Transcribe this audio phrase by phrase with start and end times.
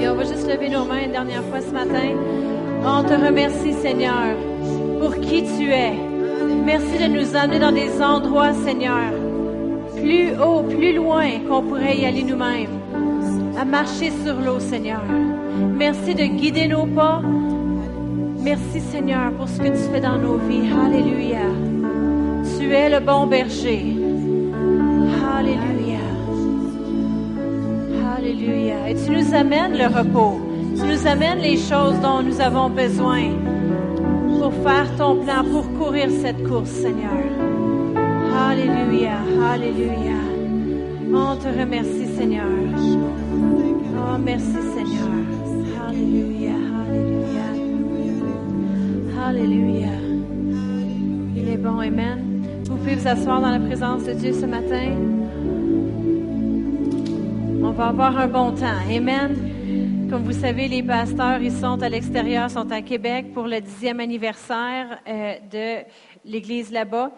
[0.00, 2.14] On va juste lever nos mains une dernière fois ce matin.
[2.84, 4.36] On te remercie, Seigneur,
[5.00, 5.92] pour qui tu es.
[6.64, 9.12] Merci de nous amener dans des endroits, Seigneur,
[9.96, 12.78] plus haut, plus loin qu'on pourrait y aller nous-mêmes,
[13.58, 15.02] à marcher sur l'eau, Seigneur.
[15.76, 17.20] Merci de guider nos pas.
[18.40, 20.70] Merci, Seigneur, pour ce que tu fais dans nos vies.
[20.86, 21.46] Alléluia.
[22.58, 24.07] Tu es le bon berger.
[28.88, 30.40] Et tu nous amènes le repos.
[30.74, 33.32] Tu nous amènes les choses dont nous avons besoin
[34.38, 37.12] pour faire ton plan, pour courir cette course, Seigneur.
[38.48, 39.18] Alléluia.
[39.52, 40.16] Alléluia.
[41.12, 42.46] On te remercie, Seigneur.
[42.46, 45.08] Oh, merci, Seigneur.
[45.86, 46.54] Alléluia.
[47.50, 48.26] Alléluia.
[49.26, 49.94] Alléluia.
[51.36, 51.78] Il est bon.
[51.78, 52.42] Amen.
[52.64, 55.17] Vous pouvez vous asseoir dans la présence de Dieu ce matin.
[57.78, 58.80] On va avoir un bon temps.
[58.90, 60.08] Amen.
[60.10, 64.00] Comme vous savez, les pasteurs, ils sont à l'extérieur, sont à Québec pour le dixième
[64.00, 65.84] anniversaire euh, de
[66.24, 67.12] l'église là-bas.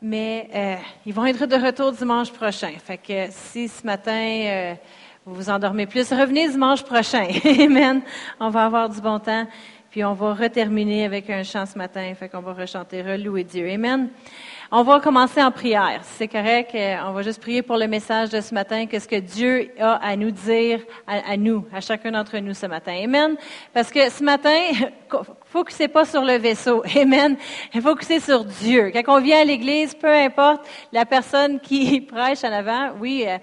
[0.00, 2.70] Mais euh, ils vont être de retour dimanche prochain.
[2.82, 4.74] Fait que si ce matin euh,
[5.26, 7.28] vous vous endormez plus, revenez dimanche prochain.
[7.44, 8.00] Amen.
[8.40, 9.46] On va avoir du bon temps.
[9.90, 12.10] Puis on va reterminer avec un chant ce matin.
[12.18, 13.68] Fait qu'on va rechanter, relouer Dieu.
[13.70, 14.08] Amen.
[14.72, 16.00] On va commencer en prière.
[16.02, 16.74] C'est correct.
[16.74, 18.86] Euh, on va juste prier pour le message de ce matin.
[18.86, 22.92] Qu'est-ce que Dieu a à nous dire, à, nous, à chacun d'entre nous ce matin.
[23.04, 23.36] Amen.
[23.72, 24.58] Parce que ce matin,
[25.44, 26.82] focussez pas sur le vaisseau.
[26.96, 27.36] Amen.
[27.80, 28.90] Focussez sur Dieu.
[28.92, 33.38] Quand on vient à l'église, peu importe la personne qui prêche en avant, oui, euh,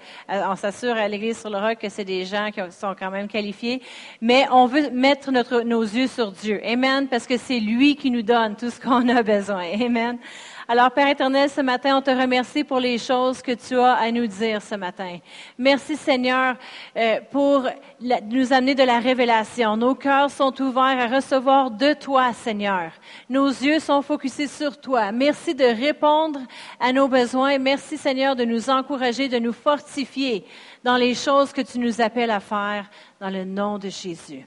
[0.46, 3.28] on s'assure à l'église sur le roc que c'est des gens qui sont quand même
[3.28, 3.80] qualifiés,
[4.20, 5.30] mais on veut mettre
[5.62, 6.60] nos yeux sur Dieu.
[6.66, 7.08] Amen.
[7.08, 9.64] Parce que c'est lui qui nous donne tout ce qu'on a besoin.
[9.80, 10.18] Amen.
[10.66, 14.10] Alors, Père éternel, ce matin, on te remercie pour les choses que tu as à
[14.10, 15.18] nous dire ce matin.
[15.58, 16.56] Merci, Seigneur,
[16.96, 17.68] euh, pour
[18.00, 19.76] nous amener de la révélation.
[19.76, 22.92] Nos cœurs sont ouverts à recevoir de toi, Seigneur.
[23.28, 25.12] Nos yeux sont focusés sur toi.
[25.12, 26.40] Merci de répondre
[26.80, 27.58] à nos besoins.
[27.58, 30.46] Merci, Seigneur, de nous encourager, de nous fortifier
[30.82, 32.88] dans les choses que tu nous appelles à faire
[33.20, 34.46] dans le nom de Jésus.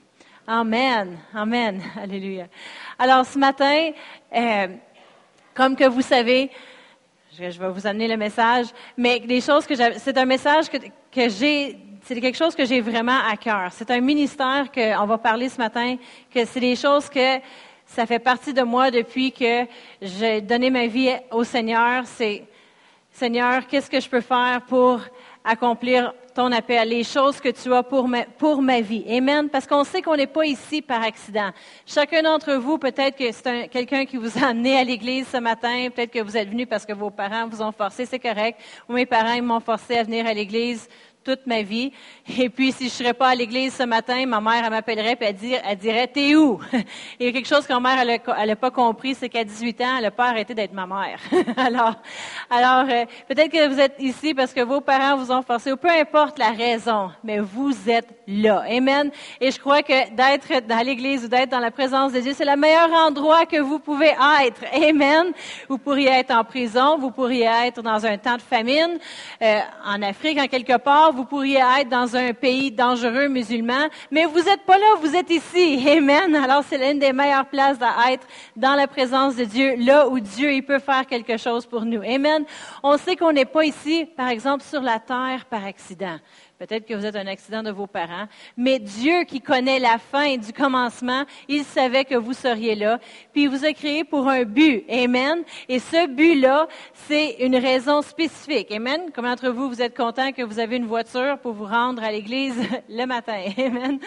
[0.50, 1.18] Amen.
[1.34, 1.81] Amen.
[2.02, 2.47] Alléluia.
[2.97, 3.92] Alors, ce matin,
[4.34, 4.68] euh,
[5.57, 6.51] comme que vous savez,
[7.35, 11.29] je, vais vous amener le message, mais des choses que c'est un message que, que
[11.29, 13.69] j'ai, c'est quelque chose que j'ai vraiment à cœur.
[13.72, 15.97] C'est un ministère qu'on va parler ce matin,
[16.31, 17.40] que c'est des choses que
[17.88, 19.66] ça fait partie de moi depuis que
[20.00, 22.03] j'ai donné ma vie au Seigneur.
[22.06, 22.44] C'est,
[23.12, 25.01] Seigneur, qu'est-ce que je peux faire pour
[25.44, 29.03] accomplir ton appel, les choses que tu as pour ma, pour ma vie.
[29.09, 29.50] Amen.
[29.50, 31.50] Parce qu'on sait qu'on n'est pas ici par accident.
[31.84, 35.90] Chacun d'entre vous, peut-être que c'est quelqu'un qui vous a amené à l'église ce matin,
[35.90, 38.59] peut-être que vous êtes venu parce que vos parents vous ont forcé, c'est correct.
[38.88, 40.88] Ou mes parents m'ont forcé à venir à l'église
[41.28, 41.92] toute ma vie.
[42.40, 45.26] Et puis, si je serais pas à l'église ce matin, ma mère, elle m'appellerait et
[45.26, 46.58] elle, dirait, elle dirait, t'es où?
[46.74, 50.04] A quelque chose que ma mère, elle n'a pas compris, c'est qu'à 18 ans, elle
[50.04, 51.20] n'a pas arrêté d'être ma mère.
[51.58, 51.96] alors,
[52.50, 55.76] alors euh, peut-être que vous êtes ici parce que vos parents vous ont forcé, ou
[55.76, 58.64] peu importe la raison, mais vous êtes là.
[58.70, 59.12] Amen.
[59.42, 62.46] Et je crois que d'être dans l'église ou d'être dans la présence de Dieu, c'est
[62.46, 64.14] le meilleur endroit que vous pouvez
[64.46, 64.64] être.
[64.74, 65.34] Amen.
[65.68, 68.98] Vous pourriez être en prison, vous pourriez être dans un temps de famine,
[69.42, 74.26] euh, en Afrique, en quelque part, vous pourriez être dans un pays dangereux musulman, mais
[74.26, 75.84] vous n'êtes pas là, vous êtes ici.
[75.90, 76.36] Amen.
[76.36, 80.20] Alors c'est l'une des meilleures places à être dans la présence de Dieu, là où
[80.20, 82.04] Dieu il peut faire quelque chose pour nous.
[82.04, 82.46] Amen.
[82.84, 86.20] On sait qu'on n'est pas ici, par exemple, sur la terre par accident.
[86.59, 90.38] Peut-être que vous êtes un accident de vos parents, mais Dieu qui connaît la fin
[90.38, 93.00] du commencement, il savait que vous seriez là,
[93.31, 94.84] puis il vous a créé pour un but.
[94.90, 95.44] Amen.
[95.69, 98.72] Et ce but-là, c'est une raison spécifique.
[98.72, 99.12] Amen.
[99.13, 102.12] Comment d'entre vous, vous êtes content que vous avez une voiture pour vous rendre à
[102.12, 102.56] l'église
[102.89, 103.39] le matin?
[103.57, 104.00] Amen.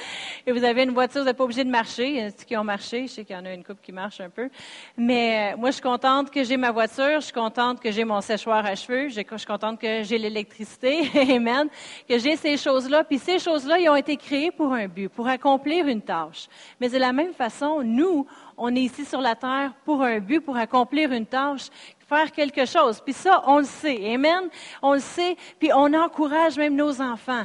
[0.47, 2.09] Et vous avez une voiture, vous n'êtes pas obligé de marcher.
[2.09, 3.07] Il y en a qui ont marché.
[3.07, 4.49] Je sais qu'il y en a une couple qui marche un peu.
[4.97, 7.21] Mais euh, moi, je suis contente que j'ai ma voiture.
[7.21, 9.09] Je suis contente que j'ai mon séchoir à cheveux.
[9.09, 11.09] Je suis contente que j'ai l'électricité.
[11.37, 11.69] Amen.
[12.09, 15.29] Que j'ai ces choses-là, puis ces choses-là, ils ont été créées pour un but, pour
[15.29, 16.49] accomplir une tâche.
[16.81, 18.27] Mais de la même façon, nous,
[18.57, 21.69] on est ici sur la terre pour un but, pour accomplir une tâche,
[22.09, 23.01] faire quelque chose.
[23.01, 24.15] Puis ça, on le sait.
[24.15, 24.49] Amen?
[24.83, 27.45] On le sait, puis on encourage même nos enfants.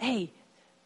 [0.00, 0.32] Hey,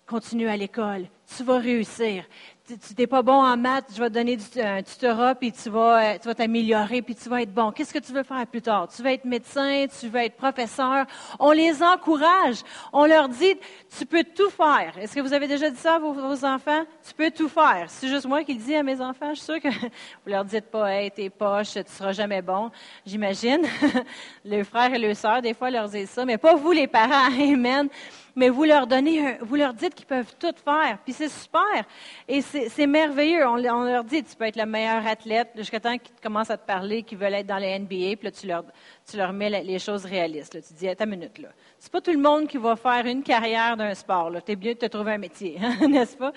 [0.07, 1.07] continue à l'école,
[1.37, 2.25] tu vas réussir
[2.67, 6.03] tu n'es pas bon en maths, je vais te donner un tutorat, puis tu vas
[6.03, 7.71] euh, tu vas t'améliorer, puis tu vas être bon.
[7.71, 8.89] Qu'est-ce que tu veux faire plus tard?
[8.89, 11.07] Tu veux être médecin, tu veux être professeur?
[11.39, 12.57] On les encourage.
[12.93, 13.55] On leur dit,
[13.97, 14.95] tu peux tout faire.
[14.99, 16.85] Est-ce que vous avez déjà dit ça à vos, enfants?
[17.07, 17.87] Tu peux tout faire.
[17.89, 19.31] C'est juste moi qui le dis à mes enfants.
[19.31, 19.69] Je suis sûre que
[20.25, 22.71] vous leur dites pas, hey, t'es poche, tu seras jamais bon.
[23.05, 23.63] J'imagine.
[24.45, 27.27] le frère et le sœur, des fois, leur disent ça, mais pas vous, les parents.
[27.41, 27.89] Amen.
[28.37, 31.85] Mais vous leur donnez, vous leur dites qu'ils peuvent tout faire, puis c'est super,
[32.29, 33.47] et c'est merveilleux.
[33.47, 36.67] On, leur dit, tu peux être le meilleur athlète, jusqu'à temps qu'ils commencent à te
[36.67, 38.65] parler, qu'ils veulent être dans les NBA, puis là, tu leur,
[39.11, 40.59] tu leur mets les choses réalistes.
[40.69, 41.49] Tu dis, ta minute, là.
[41.79, 44.41] C'est pas tout le monde qui va faire une carrière d'un sport, là.
[44.43, 46.33] T'es mieux de te trouver un métier, n'est-ce pas?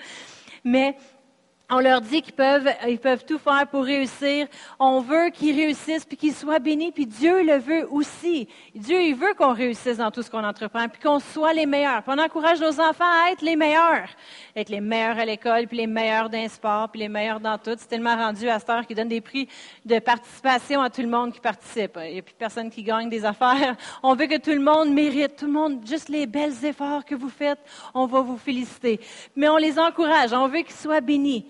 [0.64, 0.96] Mais
[1.70, 4.46] on leur dit qu'ils peuvent, ils peuvent tout faire pour réussir.
[4.78, 8.48] On veut qu'ils réussissent puis qu'ils soient bénis, puis Dieu le veut aussi.
[8.74, 12.02] Dieu, il veut qu'on réussisse dans tout ce qu'on entreprend, puis qu'on soit les meilleurs.
[12.06, 14.08] On encourage nos enfants à être les meilleurs,
[14.56, 17.76] être les meilleurs à l'école, puis les meilleurs d'un sport, puis les meilleurs dans tout.
[17.78, 19.48] C'est tellement rendu à cette heure qu'ils donnent des prix
[19.84, 21.98] de participation à tout le monde qui participe.
[22.04, 23.76] Il n'y a plus personne qui gagne des affaires.
[24.02, 27.14] On veut que tout le monde mérite, tout le monde, juste les belles efforts que
[27.14, 27.58] vous faites,
[27.94, 29.00] on va vous féliciter.
[29.36, 31.46] Mais on les encourage, on veut qu'ils soient bénis.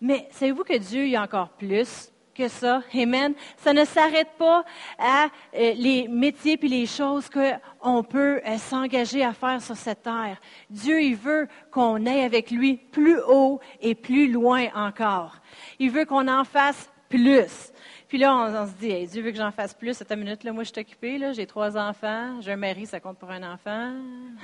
[0.00, 2.82] Mais savez-vous que Dieu y a encore plus que ça?
[2.94, 3.34] Amen.
[3.56, 4.64] Ça ne s'arrête pas
[4.98, 10.02] à euh, les métiers puis les choses qu'on peut euh, s'engager à faire sur cette
[10.02, 10.40] terre.
[10.68, 15.36] Dieu, il veut qu'on aille avec lui plus haut et plus loin encore.
[15.78, 17.72] Il veut qu'on en fasse plus.
[18.08, 19.94] Puis là, on, se dit, Dieu veut que j'en fasse plus.
[19.94, 23.18] Cette minute, là, moi, je suis occupée, j'ai trois enfants, j'ai un mari, ça compte
[23.18, 23.92] pour un enfant.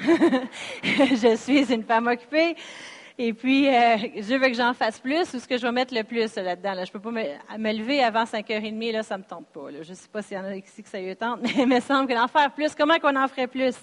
[0.82, 2.56] je suis une femme occupée.
[3.22, 5.94] Et puis, euh, je veux que j'en fasse plus ou ce que je vais mettre
[5.94, 6.72] le plus là-dedans.
[6.76, 9.66] Je ne peux pas me, lever avant 5h30, là, ça ne me tente pas.
[9.82, 11.66] Je ne sais pas s'il y en a ici que ça y tente, mais il
[11.66, 13.74] me semble que d'en faire plus, comment qu'on en ferait plus?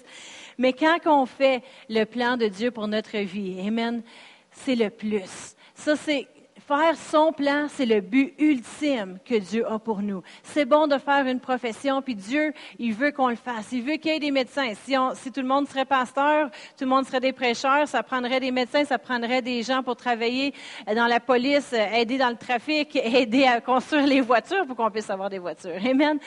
[0.58, 4.02] Mais quand on fait le plan de Dieu pour notre vie, Amen,
[4.50, 5.54] c'est le plus.
[5.72, 6.26] Ça, c'est
[6.68, 10.22] Faire son plan, c'est le but ultime que Dieu a pour nous.
[10.42, 13.72] C'est bon de faire une profession, puis Dieu, il veut qu'on le fasse.
[13.72, 14.74] Il veut qu'il y ait des médecins.
[14.84, 18.40] Si, si, tout le monde serait pasteur, tout le monde serait des prêcheurs, ça prendrait
[18.40, 20.52] des médecins, ça prendrait des gens pour travailler
[20.94, 25.08] dans la police, aider dans le trafic, aider à construire les voitures pour qu'on puisse
[25.08, 25.80] avoir des voitures.
[25.82, 26.18] Amen.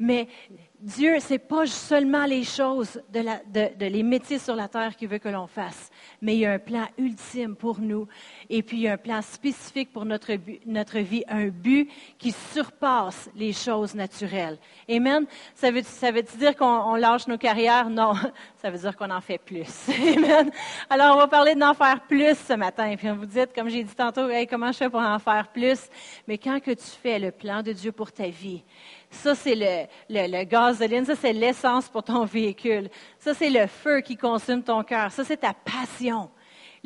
[0.00, 0.26] Mais
[0.84, 5.18] Dieu, c'est pas seulement les choses de, de, les métiers sur la terre qu'il veut
[5.18, 5.90] que l'on fasse,
[6.20, 8.08] mais il y a un plan ultime pour nous,
[8.50, 10.32] et puis il y a un plan spécifique pour notre,
[10.66, 11.88] notre vie, un but
[12.18, 14.58] qui surpasse les choses naturelles.
[14.90, 15.26] Amen.
[15.54, 17.88] Ça veut, ça veut dire qu'on lâche nos carrières?
[17.88, 18.14] Non,
[18.62, 19.88] ça veut dire qu'on en fait plus.
[20.16, 20.50] Amen.
[20.90, 22.94] Alors, on va parler d'en faire plus ce matin.
[22.96, 25.88] Puis vous dites, comme j'ai dit tantôt, hey, comment je fais pour en faire plus?
[26.26, 28.62] Mais quand que tu fais le plan de Dieu pour ta vie,
[29.14, 31.04] ça, c'est le, le.
[31.04, 32.88] Ça, c'est l'essence pour ton véhicule.
[33.18, 35.10] Ça, c'est le feu qui consume ton cœur.
[35.10, 36.30] Ça, c'est ta passion.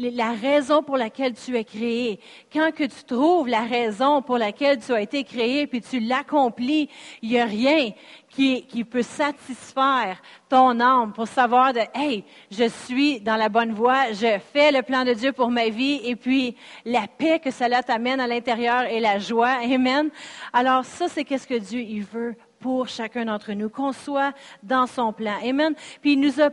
[0.01, 2.21] La raison pour laquelle tu es créé.
[2.53, 6.89] Quand que tu trouves la raison pour laquelle tu as été créé, puis tu l'accomplis,
[7.21, 7.91] il n'y a rien
[8.29, 13.73] qui, qui, peut satisfaire ton âme pour savoir de, hey, je suis dans la bonne
[13.73, 16.55] voie, je fais le plan de Dieu pour ma vie, et puis
[16.85, 19.57] la paix que cela t'amène à l'intérieur et la joie.
[19.65, 20.11] Amen.
[20.53, 24.33] Alors ça, c'est qu'est-ce que Dieu il veut pour chacun d'entre nous, qu'on soit
[24.63, 25.37] dans son plan.
[25.45, 25.75] Amen.
[26.01, 26.51] Puis il nous a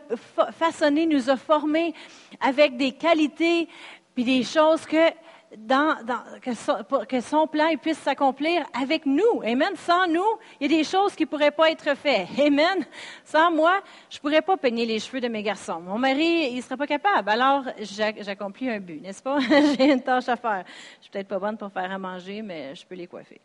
[0.51, 1.93] façonné, nous a formés
[2.39, 3.67] avec des qualités,
[4.13, 5.11] puis des choses que
[5.57, 5.95] dans,
[6.41, 9.41] que, son, que, son, plan puisse s'accomplir avec nous.
[9.43, 9.75] Amen.
[9.75, 10.25] Sans nous,
[10.59, 12.27] il y a des choses qui ne pourraient pas être faites.
[12.39, 12.85] Amen.
[13.23, 15.79] Sans moi, je ne pourrais pas peigner les cheveux de mes garçons.
[15.79, 17.29] Mon mari, il ne serait pas capable.
[17.29, 19.39] Alors, j'accomplis un but, n'est-ce pas?
[19.77, 20.65] J'ai une tâche à faire.
[20.97, 23.39] Je suis peut-être pas bonne pour faire à manger, mais je peux les coiffer.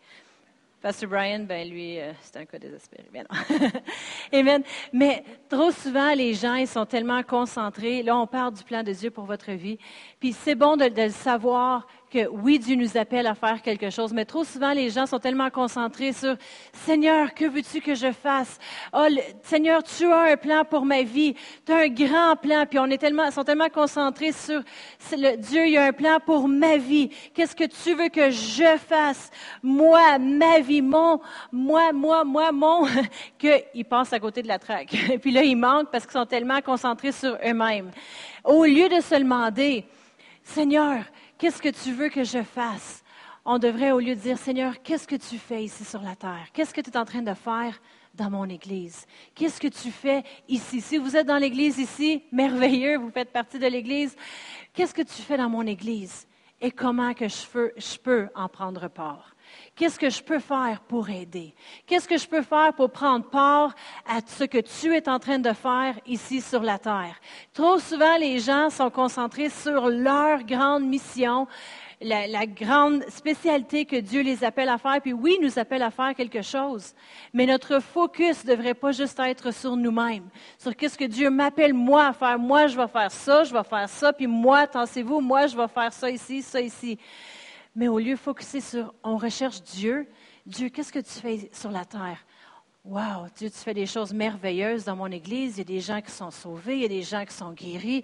[0.81, 3.05] Pastor Brian, ben lui, euh, c'est un cas désespéré.
[3.12, 3.23] Mais
[4.32, 4.62] non.
[4.94, 8.03] Mais trop souvent, les gens, ils sont tellement concentrés.
[8.03, 9.79] Là, on parle du plan de Dieu pour votre vie.
[10.20, 14.12] Puis c'est bon de le savoir que oui, Dieu nous appelle à faire quelque chose,
[14.12, 16.36] mais trop souvent, les gens sont tellement concentrés sur
[16.72, 18.58] Seigneur, que veux-tu que je fasse?
[18.93, 19.06] Oh,
[19.43, 21.34] Seigneur, tu as un plan pour ma vie.
[21.64, 22.67] Tu as un grand plan.
[22.69, 24.60] Puis on est tellement, sont tellement concentrés sur
[25.12, 27.10] le, Dieu, il y a un plan pour ma vie.
[27.32, 29.31] Qu'est-ce que tu veux que je fasse?
[29.62, 31.20] Moi, ma vie, mon,
[31.52, 32.86] moi, moi, moi, mon,
[33.38, 34.96] qu'ils passent à côté de la traque.
[35.22, 37.90] Puis là, ils manquent parce qu'ils sont tellement concentrés sur eux-mêmes.
[38.44, 39.84] Au lieu de se demander,
[40.43, 41.05] Seigneur,
[41.41, 43.03] Qu'est-ce que tu veux que je fasse?
[43.47, 46.49] On devrait, au lieu de dire, Seigneur, qu'est-ce que tu fais ici sur la terre?
[46.53, 47.81] Qu'est-ce que tu es en train de faire
[48.15, 49.06] dans mon Église?
[49.35, 50.82] Qu'est-ce que tu fais ici?
[50.82, 54.15] Si vous êtes dans l'Église ici, merveilleux, vous faites partie de l'Église.
[54.75, 56.27] Qu'est-ce que tu fais dans mon Église?
[56.61, 59.30] Et comment que je peux, je peux en prendre part?
[59.81, 61.55] Qu'est-ce que je peux faire pour aider?
[61.87, 63.75] Qu'est-ce que je peux faire pour prendre part
[64.06, 67.19] à ce que tu es en train de faire ici sur la terre?
[67.55, 71.46] Trop souvent, les gens sont concentrés sur leur grande mission,
[72.03, 75.01] la, grande spécialité que Dieu les appelle à faire.
[75.01, 76.93] Puis oui, nous appelle à faire quelque chose,
[77.32, 81.72] mais notre focus ne devrait pas juste être sur nous-mêmes, sur qu'est-ce que Dieu m'appelle
[81.72, 82.39] moi à faire.
[82.39, 85.69] Moi, je vais faire ça, je vais faire ça, puis moi, pensez-vous, moi, je vais
[85.69, 86.99] faire ça ici, ça ici.
[87.74, 90.08] Mais au lieu de focuser sur, on recherche Dieu,
[90.46, 92.19] Dieu, qu'est-ce que tu fais sur la terre?
[92.82, 95.56] Wow, Dieu, tu fais des choses merveilleuses dans mon Église.
[95.56, 97.53] Il y a des gens qui sont sauvés, il y a des gens qui sont
[97.53, 98.03] guéris.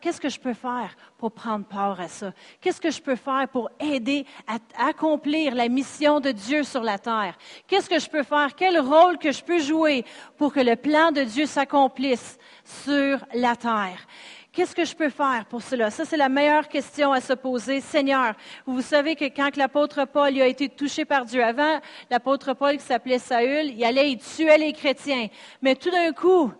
[0.00, 2.32] Qu'est-ce que je peux faire pour prendre part à ça?
[2.60, 4.58] Qu'est-ce que je peux faire pour aider à
[4.88, 7.38] accomplir la mission de Dieu sur la terre?
[7.68, 8.56] Qu'est-ce que je peux faire?
[8.56, 10.04] Quel rôle que je peux jouer
[10.36, 14.08] pour que le plan de Dieu s'accomplisse sur la terre?
[14.56, 15.90] Qu'est-ce que je peux faire pour cela?
[15.90, 17.82] Ça, c'est la meilleure question à se poser.
[17.82, 18.32] Seigneur,
[18.64, 21.78] vous savez que quand l'apôtre Paul a été touché par Dieu, avant,
[22.10, 25.28] l'apôtre Paul qui s'appelait Saül, il allait, il tuait les chrétiens.
[25.60, 26.50] Mais tout d'un coup,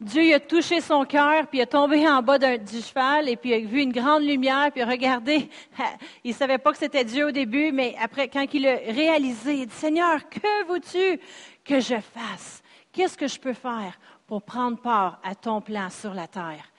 [0.00, 3.50] Dieu a touché son cœur, puis il est tombé en bas du cheval, et puis
[3.50, 5.48] il a vu une grande lumière, puis il a regardé.
[6.24, 9.58] Il ne savait pas que c'était Dieu au début, mais après, quand il a réalisé,
[9.58, 11.20] il dit, Seigneur, que veux-tu
[11.64, 12.64] que je fasse?
[12.92, 13.96] Qu'est-ce que je peux faire
[14.26, 16.73] pour prendre part à ton plan sur la terre?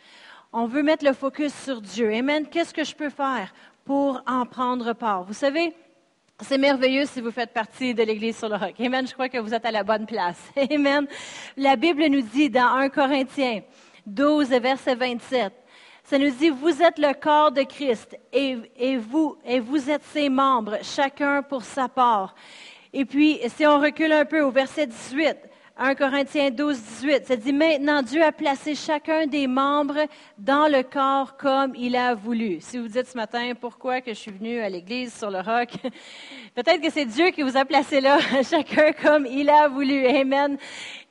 [0.57, 2.13] On veut mettre le focus sur Dieu.
[2.13, 2.47] Amen.
[2.47, 5.25] Qu'est-ce que je peux faire pour en prendre part?
[5.25, 5.73] Vous savez,
[6.41, 8.73] c'est merveilleux si vous faites partie de l'Église sur le roc.
[8.79, 9.05] Amen.
[9.05, 10.39] Je crois que vous êtes à la bonne place.
[10.71, 11.07] Amen.
[11.57, 13.63] La Bible nous dit dans 1 Corinthiens
[14.05, 15.51] 12, verset 27,
[16.05, 20.03] ça nous dit, vous êtes le corps de Christ et, et, vous, et vous êtes
[20.05, 22.33] ses membres, chacun pour sa part.
[22.93, 25.35] Et puis, si on recule un peu au verset 18,
[25.77, 30.83] 1 Corinthiens 12, 18, ça dit maintenant Dieu a placé chacun des membres dans le
[30.83, 32.59] corps comme il a voulu.
[32.61, 35.71] Si vous dites ce matin pourquoi que je suis venu à l'église sur le roc,
[36.55, 40.07] peut-être que c'est Dieu qui vous a placé là, chacun comme il a voulu.
[40.07, 40.57] Amen.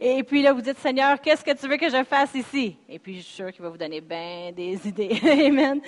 [0.01, 2.79] Et puis là, vous dites Seigneur, qu'est-ce que tu veux que je fasse ici?
[2.89, 5.21] Et puis je suis sûr qu'il va vous donner bien des idées.
[5.47, 5.83] Amen.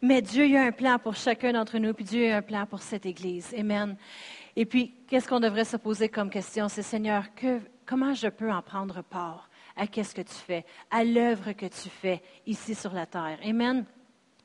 [0.00, 2.80] Mais Dieu a un plan pour chacun d'entre nous, puis Dieu a un plan pour
[2.80, 3.54] cette Église.
[3.58, 3.96] Amen.
[4.60, 6.68] Et puis, qu'est-ce qu'on devrait se poser comme question?
[6.68, 7.26] C'est Seigneur,
[7.86, 11.88] comment je peux en prendre part à qu'est-ce que tu fais, à l'œuvre que tu
[11.88, 13.38] fais ici sur la terre?
[13.44, 13.86] Amen.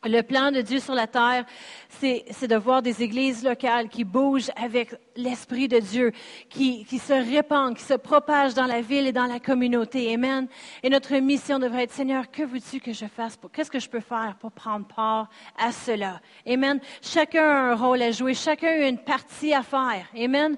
[0.05, 1.45] Le plan de Dieu sur la terre,
[1.89, 6.11] c'est de voir des églises locales qui bougent avec l'Esprit de Dieu,
[6.49, 10.13] qui, se répandent, qui se propagent dans la ville et dans la communauté.
[10.13, 10.47] Amen.
[10.81, 13.39] Et notre mission devrait être, Seigneur, que veux-tu que je fasse?
[13.53, 16.19] Qu'est-ce que je peux faire pour prendre part à cela?
[16.45, 16.81] Amen.
[17.01, 20.05] Chacun a un rôle à jouer, chacun a une partie à faire.
[20.17, 20.57] Amen.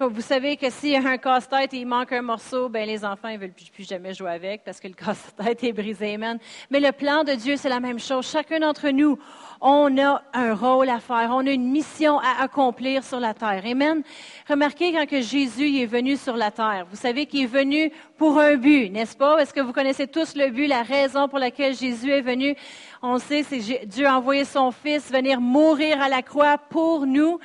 [0.00, 3.04] Vous savez que s'il y a un casse-tête et il manque un morceau, ben les
[3.04, 6.14] enfants ne veulent plus, jamais jouer avec parce que le casse-tête est brisé.
[6.14, 6.38] Amen.
[6.70, 8.26] Mais le plan de Dieu, c'est la même chose.
[8.26, 9.18] Chacun d'entre nous,
[9.60, 13.62] on a un rôle à faire, on a une mission à accomplir sur la terre.
[13.64, 14.02] Amen.
[14.48, 16.86] Remarquez quand que Jésus est venu sur la terre.
[16.90, 19.38] Vous savez qu'il est venu pour un but, n'est-ce pas?
[19.38, 22.56] Est-ce que vous connaissez tous le but, la raison pour laquelle Jésus est venu?
[23.04, 27.40] On sait, c'est Dieu a envoyé son Fils venir mourir à la croix pour nous,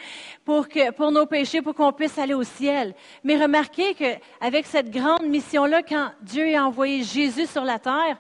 [0.46, 0.68] pour,
[1.12, 2.94] nos péchés, pour qu'on puisse aller au ciel.
[3.24, 8.20] Mais remarquez qu'avec cette grande mission-là, quand Dieu a envoyé Jésus sur la terre,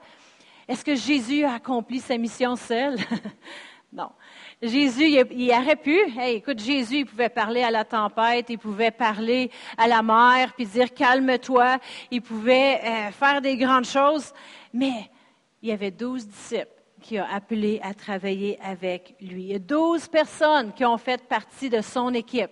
[0.67, 2.98] est-ce que Jésus a accompli sa mission seul?
[3.94, 4.10] non.
[4.60, 9.51] Jésus, il, aurait pu, écoute, Jésus, il pouvait parler à la tempête, il pouvait parler
[9.77, 11.77] à la mer, puis dire calme-toi,
[12.10, 14.34] il pouvait euh, faire des grandes choses,
[14.74, 15.12] mais
[15.62, 16.76] il y avait douze disciples
[17.08, 19.44] qui a appelé à travailler avec lui.
[19.44, 22.52] Il y a douze personnes qui ont fait partie de son équipe.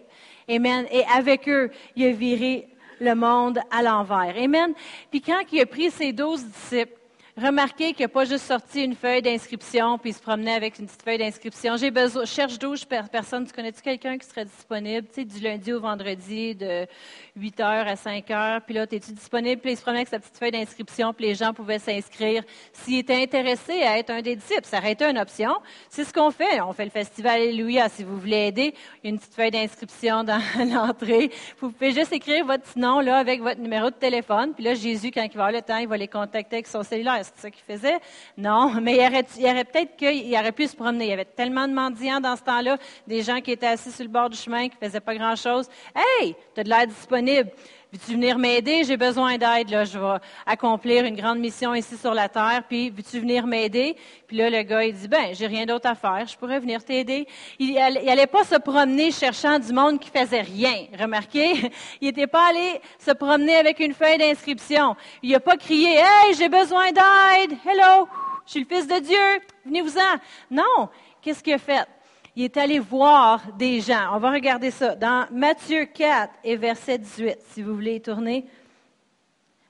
[0.50, 0.86] Amen.
[0.90, 2.70] Et avec eux, il a viré
[3.02, 4.34] le monde à l'envers.
[4.42, 4.74] Amen.
[5.12, 6.98] Puis quand il a pris ses douze disciples,
[7.38, 10.86] Remarquez qu'il n'a pas juste sorti une feuille d'inscription puis il se promenait avec une
[10.86, 11.76] petite feuille d'inscription.
[11.76, 13.46] J'ai besoin, cherche 12 personnes.
[13.46, 16.88] Tu connais-tu quelqu'un qui serait disponible, tu sais, du lundi au vendredi de
[17.36, 18.62] 8 heures à 5 heures.
[18.62, 19.62] Puis là, es-tu disponible?
[19.62, 23.00] Puis il se promenait avec sa petite feuille d'inscription puis les gens pouvaient s'inscrire s'ils
[23.00, 24.64] étaient intéressés à être un des disciples.
[24.64, 25.52] Ça aurait été une option.
[25.90, 26.62] C'est ce qu'on fait.
[26.62, 27.90] On fait le festival Alléluia.
[27.90, 28.74] Si vous voulez aider,
[29.04, 30.40] il y a une petite feuille d'inscription dans
[30.74, 31.30] l'entrée.
[31.60, 34.54] Vous pouvez juste écrire votre nom là avec votre numéro de téléphone.
[34.54, 36.82] Puis là, Jésus, quand il va avoir le temps, il va les contacter avec son
[36.82, 37.98] cellulaire c'est ça qu'il faisait?
[38.38, 41.06] Non, mais il il aurait peut-être qu'il aurait pu se promener.
[41.06, 42.78] Il y avait tellement de mendiants dans ce temps-là,
[43.08, 45.68] des gens qui étaient assis sur le bord du chemin, qui ne faisaient pas grand-chose.
[45.96, 47.52] Hey, tu as de l'air disponible.
[47.96, 48.84] Veux-tu venir m'aider?
[48.84, 49.70] J'ai besoin d'aide.
[49.70, 52.64] Je vais accomplir une grande mission ici sur la terre.
[52.68, 53.96] Puis, veux-tu venir m'aider?
[54.28, 56.28] Puis là, le gars, il dit, ben, j'ai rien d'autre à faire.
[56.28, 57.26] Je pourrais venir t'aider.
[57.58, 60.88] Il n'allait pas se promener cherchant du monde qui faisait rien.
[61.00, 61.72] Remarquez?
[62.02, 64.98] Il n'était pas allé se promener avec une feuille d'inscription.
[65.24, 67.58] Il n'a pas crié, hey, j'ai besoin d'aide.
[67.66, 68.10] Hello,
[68.46, 69.42] je suis le fils de Dieu.
[69.66, 70.20] Venez-vous-en.
[70.52, 70.90] Non.
[71.22, 71.88] Qu'est-ce qu'il a fait?
[72.36, 74.14] Il est allé voir des gens.
[74.14, 78.46] On va regarder ça dans Matthieu 4 et verset 18, si vous voulez y tourner.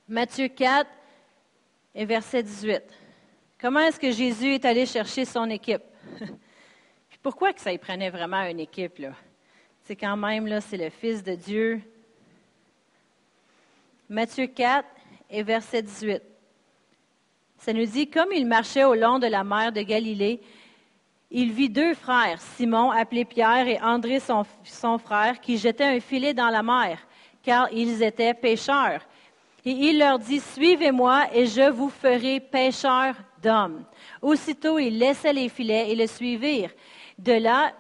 [0.10, 0.89] Matthieu 4
[1.93, 2.81] et verset 18.
[3.62, 5.84] Comment est-ce que Jésus est allé chercher son équipe?
[7.22, 9.13] Pourquoi que ça y prenait vraiment une équipe, là?
[9.84, 11.81] C'est quand même, là, c'est le Fils de Dieu.
[14.10, 14.88] Matthieu 4
[15.29, 16.22] et verset 18.
[17.60, 20.41] Ça nous dit, comme il marchait au long de la mer de Galilée,
[21.32, 26.34] il vit deux frères, Simon, appelé Pierre, et André, son, frère, qui jetaient un filet
[26.34, 27.00] dans la mer,
[27.44, 29.01] car ils étaient pêcheurs.
[29.65, 33.84] Et il leur dit, Suivez-moi et je vous ferai pêcheurs d'hommes.
[34.22, 36.72] Aussitôt, ils laissaient les filets et le suivirent.
[37.17, 37.74] De là,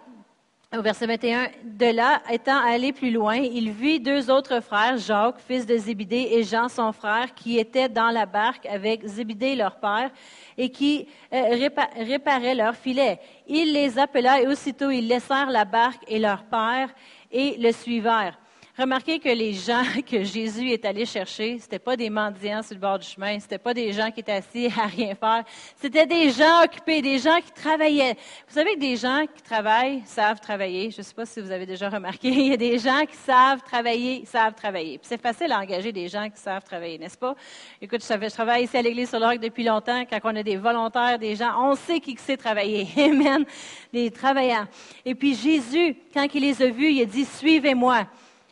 [0.75, 5.39] au verset 21, de là, étant allé plus loin, il vit deux autres frères, Jacques,
[5.39, 9.79] fils de Zébidée, et Jean, son frère, qui étaient dans la barque avec Zébidée, leur
[9.79, 10.09] père,
[10.57, 13.19] et qui euh, réparaient leurs filets.
[13.47, 16.89] Il les appela et aussitôt ils laissèrent la barque et leur père
[17.31, 18.37] et le suivirent.
[18.77, 22.81] Remarquez que les gens que Jésus est allé chercher, c'était pas des mendiants sur le
[22.81, 25.45] bord du chemin, c'était pas des gens qui étaient assis à rien faire,
[25.77, 28.17] c'était des gens occupés, des gens qui travaillaient.
[28.49, 30.91] Vous savez que des gens qui travaillent savent travailler.
[30.91, 33.15] Je ne sais pas si vous avez déjà remarqué, il y a des gens qui
[33.15, 34.99] savent travailler, savent travailler.
[35.03, 37.33] c'est facile à engager des gens qui savent travailler, n'est-ce pas?
[37.81, 40.03] Écoute, je travaille ici à l'Église sur l'Orgue depuis longtemps.
[40.03, 42.89] Quand on a des volontaires, des gens, on sait qui sait travailler.
[42.97, 43.45] Amen.
[43.93, 44.67] Des travailleurs.
[45.05, 48.05] Et puis Jésus, quand il les a vus, il a dit, suivez-moi.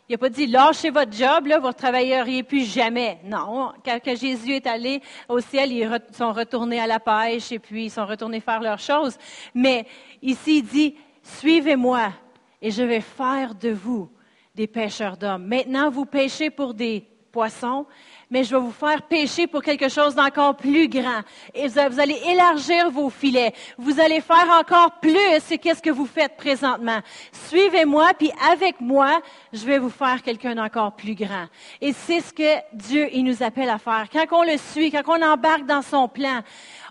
[0.08, 3.18] Il n'a pas dit lâchez votre job, là, vous ne travailleriez plus jamais.
[3.24, 7.86] Non, quand, Jésus est allé au ciel, ils sont retournés à la pêche et puis
[7.86, 9.16] ils sont retournés faire leurs choses.
[9.54, 9.86] Mais
[10.20, 12.12] ici, il dit suivez-moi
[12.60, 14.10] et je vais faire de vous
[14.54, 15.46] des pêcheurs d'hommes.
[15.46, 17.86] Maintenant, vous pêchez pour des poissons,
[18.30, 21.20] mais je vais vous faire pêcher pour quelque chose d'encore plus grand.
[21.54, 23.52] Et vous allez élargir vos filets.
[23.78, 25.14] Vous allez faire encore plus
[25.60, 27.00] qu'est-ce que vous faites présentement.
[27.48, 29.20] Suivez-moi, puis avec moi,
[29.52, 31.46] je vais vous faire quelqu'un d'encore plus grand.
[31.80, 34.06] Et c'est ce que Dieu, il nous appelle à faire.
[34.12, 36.42] Quand on le suit, quand on embarque dans son plan,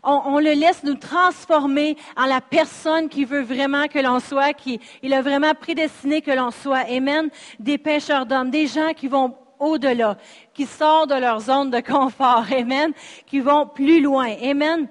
[0.03, 4.79] on, le laisse nous transformer en la personne qui veut vraiment que l'on soit, qui
[5.01, 6.85] il a vraiment prédestiné que l'on soit.
[6.89, 7.29] Amen.
[7.59, 10.17] Des pêcheurs d'hommes, des gens qui vont au-delà,
[10.53, 12.91] qui sortent de leur zone de confort, Amen,
[13.25, 14.87] qui vont plus loin, Amen.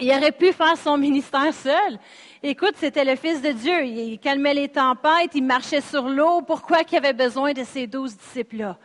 [0.00, 1.98] Il aurait pu faire son ministère seul.
[2.42, 3.84] Écoute, c'était le Fils de Dieu.
[3.84, 6.42] Il calmait les tempêtes, il marchait sur l'eau.
[6.42, 8.78] Pourquoi qu'il avait besoin de ces douze disciples-là?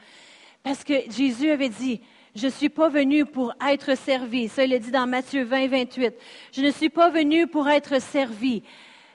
[0.61, 2.01] Parce que Jésus avait dit,
[2.35, 4.47] je ne suis pas venu pour être servi.
[4.47, 6.13] Ça, il le dit dans Matthieu 20, 28.
[6.51, 8.61] Je ne suis pas venu pour être servi,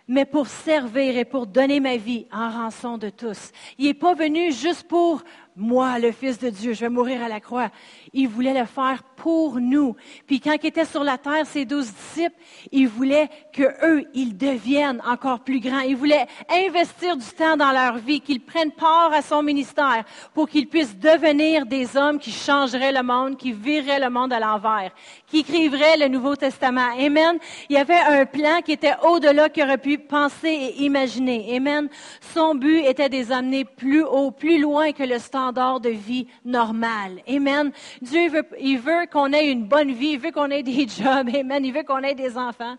[0.09, 3.53] mais pour servir et pour donner ma vie en rançon de tous.
[3.79, 5.23] Il n'est pas venu juste pour
[5.57, 7.71] moi, le Fils de Dieu, je vais mourir à la croix.
[8.15, 9.97] Il voulait le faire pour nous.
[10.27, 12.37] Puis quand il était sur la terre, ses douze disciples,
[12.71, 15.81] il voulait que eux, ils deviennent encore plus grands.
[15.81, 20.49] Il voulait investir du temps dans leur vie, qu'ils prennent part à son ministère pour
[20.49, 24.93] qu'ils puissent devenir des hommes qui changeraient le monde, qui vireraient le monde à l'envers,
[25.27, 26.93] qui écriveraient le Nouveau Testament.
[26.99, 27.39] Amen.
[27.69, 31.57] Il y avait un plan qui était au-delà qu'il aurait pu penser et imaginer.
[31.57, 31.89] Amen.
[32.35, 36.27] Son but était de les amener plus haut, plus loin que le stade de vie
[36.45, 37.21] normal.
[37.29, 37.73] Amen.
[38.03, 41.29] Dieu veut, il veut qu'on ait une bonne vie, il veut qu'on ait des jobs.
[41.33, 41.65] Amen.
[41.65, 42.77] Il veut qu'on ait des enfants.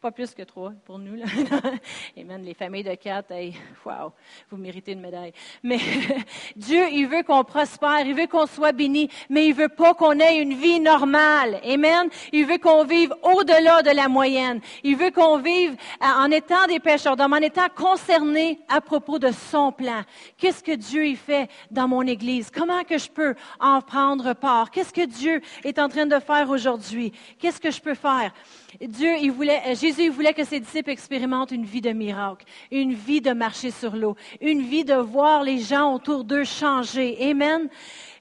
[0.00, 1.14] Pas plus que trois pour nous.
[1.14, 1.26] Là.
[2.18, 2.42] Amen.
[2.42, 4.14] Les familles de quatre, hey, wow,
[4.50, 5.34] vous méritez une médaille.
[5.62, 5.78] Mais
[6.56, 10.18] Dieu, il veut qu'on prospère, il veut qu'on soit béni, mais il veut pas qu'on
[10.18, 11.60] ait une vie normale.
[11.64, 12.08] Amen.
[12.32, 14.62] Il veut qu'on vive au-delà de la moyenne.
[14.84, 19.30] Il veut qu'on vive en étant des pécheurs d'hommes, en étant concernés à propos de
[19.30, 20.00] son plan.
[20.38, 22.50] Qu'est-ce que Dieu y fait dans mon Église?
[22.50, 24.70] Comment que je peux en prendre part?
[24.70, 27.12] Qu'est-ce que Dieu est en train de faire aujourd'hui?
[27.38, 28.32] Qu'est-ce que je peux faire?
[28.80, 32.92] Dieu, il euh, Jésus il voulait que ses disciples expérimentent une vie de miracle, une
[32.92, 37.16] vie de marcher sur l'eau, une vie de voir les gens autour d'eux changer.
[37.30, 37.68] Amen.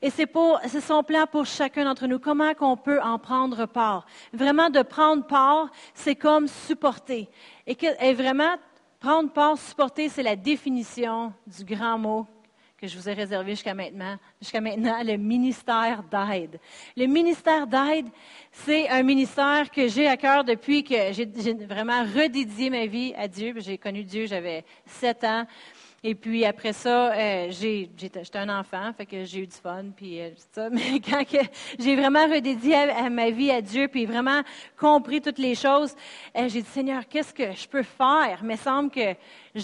[0.01, 0.27] Et c'est
[0.81, 2.19] son plan pour chacun d'entre nous.
[2.19, 4.05] Comment qu'on peut en prendre part?
[4.33, 7.29] Vraiment, de prendre part, c'est comme supporter.
[7.67, 8.55] Et vraiment,
[8.99, 12.27] prendre part, supporter, c'est la définition du grand mot
[12.79, 16.59] que je vous ai réservé jusqu'à maintenant, jusqu'à maintenant, le ministère d'aide.
[16.95, 18.07] Le ministère d'aide,
[18.51, 21.25] c'est un ministère que j'ai à cœur depuis que j'ai
[21.65, 23.53] vraiment redédié ma vie à Dieu.
[23.57, 25.45] J'ai connu Dieu, j'avais sept ans.
[26.03, 30.21] Et puis après ça, euh, j'étais un enfant, fait que j'ai eu du fun, puis
[30.21, 30.69] euh, ça.
[30.71, 31.23] Mais quand
[31.77, 32.75] j'ai vraiment redédié
[33.11, 34.41] ma vie à Dieu, puis vraiment
[34.77, 35.95] compris toutes les choses,
[36.37, 38.39] euh, j'ai dit Seigneur, qu'est-ce que je peux faire?
[38.43, 39.15] Mais il semble qu'il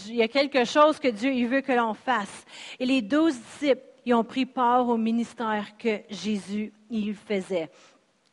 [0.10, 2.46] y a quelque chose que Dieu il veut que l'on fasse.
[2.80, 7.70] Et les douze disciples, ils ont pris part au ministère que Jésus il faisait.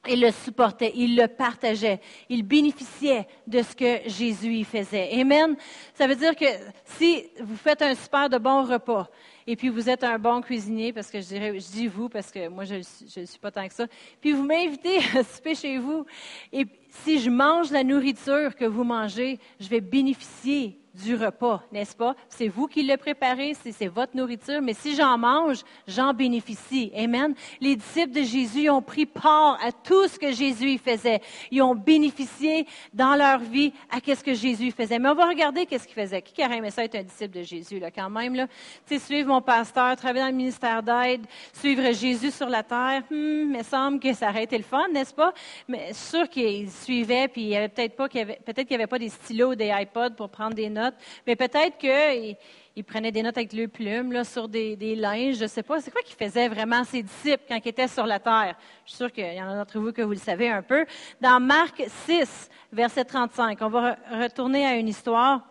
[0.08, 5.08] Il le supportait, il le partageait, il bénéficiait de ce que Jésus y faisait.
[5.12, 5.54] Amen.
[5.94, 6.44] Ça veut dire que
[6.84, 9.08] si vous faites un super de bon repas,
[9.46, 12.32] et puis vous êtes un bon cuisinier, parce que je dirais, je dis vous, parce
[12.32, 13.86] que moi je ne suis pas tant que ça,
[14.20, 16.04] puis vous m'invitez à souper chez vous,
[16.52, 21.96] et si je mange la nourriture que vous mangez, je vais bénéficier du repas, n'est-ce
[21.96, 22.14] pas?
[22.28, 26.92] C'est vous qui le préparez, c'est votre nourriture, mais si j'en mange, j'en bénéficie.
[26.96, 27.34] Amen.
[27.60, 31.20] Les disciples de Jésus ont pris part à tout ce que Jésus faisait.
[31.50, 34.98] Ils ont bénéficié dans leur vie à ce que Jésus faisait.
[34.98, 36.22] Mais on va regarder qu'est-ce qu'il faisait.
[36.22, 38.46] Qui aimé ça être un disciple de Jésus, là, quand même, là?
[38.86, 43.02] Tu sais, suivre mon pasteur, travailler dans le ministère d'aide, suivre Jésus sur la terre,
[43.10, 45.32] hmm, me semble que ça aurait été le fun, n'est-ce pas?
[45.68, 48.98] Mais sûr qu'il suivait, puis il y avait peut-être pas peut-être qu'il n'y avait pas
[48.98, 50.81] des stylos, des iPods pour prendre des notes,
[51.26, 55.48] mais peut-être qu'il prenait des notes avec le plume là, sur des, linges, je ne
[55.48, 55.80] sais pas.
[55.80, 58.56] C'est quoi qu'il faisait vraiment ses disciples quand ils étaient sur la terre?
[58.84, 60.84] Je suis sûre qu'il y en a d'entre vous que vous le savez un peu.
[61.20, 65.46] Dans Marc 6, verset 35, on va retourner à une histoire.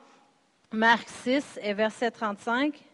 [0.71, 2.90] Marc 6 et verset 35.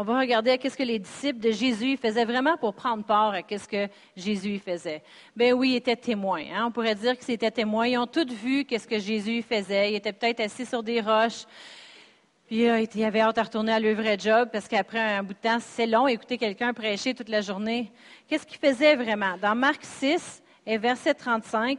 [0.00, 3.42] On va regarder qu'est-ce que les disciples de Jésus faisaient vraiment pour prendre part à
[3.50, 3.86] ce que
[4.16, 5.02] Jésus faisait.
[5.36, 6.44] Ben oui, ils étaient témoins.
[6.54, 6.64] Hein.
[6.68, 7.86] On pourrait dire que c'était témoins.
[7.86, 9.92] Ils ont tous vu qu'est-ce que Jésus faisait.
[9.92, 11.44] Ils étaient peut-être assis sur des roches.
[12.46, 15.34] Puis euh, ils avaient hâte à retourner à leur vrai job parce qu'après un bout
[15.34, 17.92] de temps, c'est long écouter quelqu'un prêcher toute la journée.
[18.26, 19.36] Qu'est-ce qu'ils faisaient vraiment?
[19.36, 21.78] Dans Marc 6 et verset 35,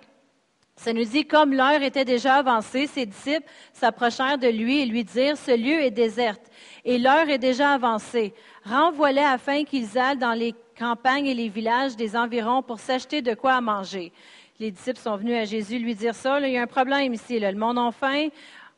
[0.81, 5.03] ça nous dit, comme l'heure était déjà avancée, ses disciples s'approchèrent de lui et lui
[5.03, 6.41] dirent, ce lieu est déserte
[6.83, 8.33] et l'heure est déjà avancée.
[8.65, 13.35] Renvoie-les afin qu'ils aillent dans les campagnes et les villages des environs pour s'acheter de
[13.35, 14.11] quoi à manger.
[14.59, 17.39] Les disciples sont venus à Jésus lui dire ça, il y a un problème ici,
[17.39, 18.29] le monde a faim,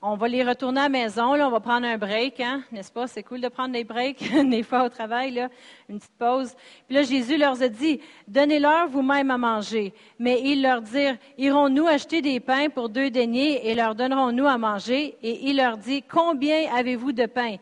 [0.06, 3.08] on va les retourner à la maison, on va prendre un break, hein, n'est-ce pas?
[3.08, 5.48] C'est cool de prendre des breaks, des fois au travail,
[5.88, 6.54] une petite pause.
[6.86, 9.94] Puis là, Jésus leur a dit, donnez-leur vous-même à manger.
[10.20, 14.58] Mais ils leur dirent, irons-nous acheter des pains pour deux deniers et leur donnerons-nous à
[14.58, 15.16] manger?
[15.24, 17.56] Et il leur dit, combien avez-vous de pain?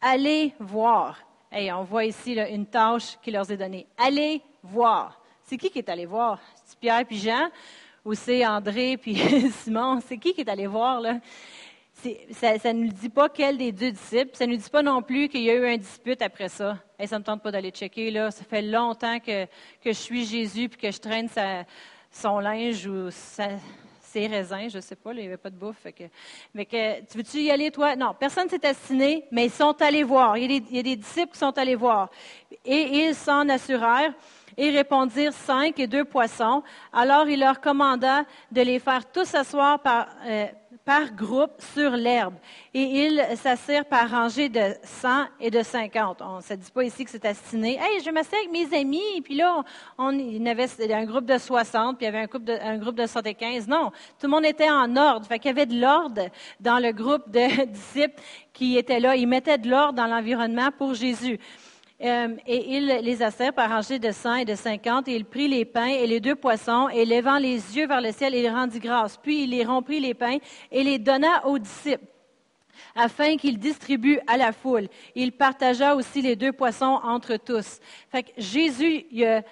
[0.00, 1.18] Allez voir.
[1.50, 3.88] Et on voit ici une tâche qui leur est donnée.
[3.98, 5.20] Allez voir.
[5.42, 6.38] C'est qui qui est allé voir?
[6.64, 7.48] C'est Pierre puis Jean?
[8.04, 9.16] Ou c'est André puis
[9.64, 9.98] Simon?
[10.06, 11.02] C'est qui qui est allé voir?
[12.32, 14.34] Ça, ne nous dit pas quel des deux disciples.
[14.34, 16.78] Ça ne nous dit pas non plus qu'il y a eu un dispute après ça.
[17.04, 18.12] Ça ne me tente pas d'aller checker.
[18.30, 19.46] Ça fait longtemps que,
[19.84, 21.28] je suis Jésus puis que je traîne
[22.10, 24.68] son linge ou ses raisins.
[24.68, 25.86] Je ne sais pas, il n'y avait pas de bouffe.
[26.54, 27.94] mais que, tu veux-tu y aller, toi?
[27.96, 30.36] Non, personne ne s'est assassiné, mais ils sont allés voir.
[30.36, 32.10] Il y, a des, il y a des disciples qui sont allés voir.
[32.64, 34.12] Et ils s'en assurèrent
[34.56, 36.62] et répondirent cinq et deux poissons.
[36.92, 40.46] Alors il leur commanda de les faire tous asseoir par, euh,
[40.90, 42.34] par groupe sur l'herbe.
[42.74, 46.20] Et ils s'assirent par rangées de 100 et de 50.
[46.20, 47.78] On ne se dit pas ici que c'est astiné.
[47.80, 49.20] Hey, je m'assieds avec mes amis.
[49.22, 49.62] Puis là,
[49.98, 52.54] on, il y avait un groupe de 60, puis il y avait un, groupe de,
[52.60, 53.68] un groupe de 75.
[53.68, 55.24] Non, tout le monde était en ordre.
[55.28, 56.22] Fait qu'il y avait de l'ordre
[56.58, 58.20] dans le groupe de disciples
[58.52, 59.14] qui étaient là.
[59.14, 61.38] Ils mettaient de l'ordre dans l'environnement pour Jésus.
[62.02, 65.48] Euh, et il les assert par rangées de 100 et de 50, et il prit
[65.48, 68.78] les pains et les deux poissons, et levant les yeux vers le ciel, il rendit
[68.78, 69.18] grâce.
[69.18, 70.38] Puis il les rompit les pains
[70.72, 72.04] et les donna aux disciples
[72.94, 74.88] afin qu'ils distribuent à la foule.
[75.14, 77.78] Il partagea aussi les deux poissons entre tous.
[78.10, 79.42] Fait que Jésus il a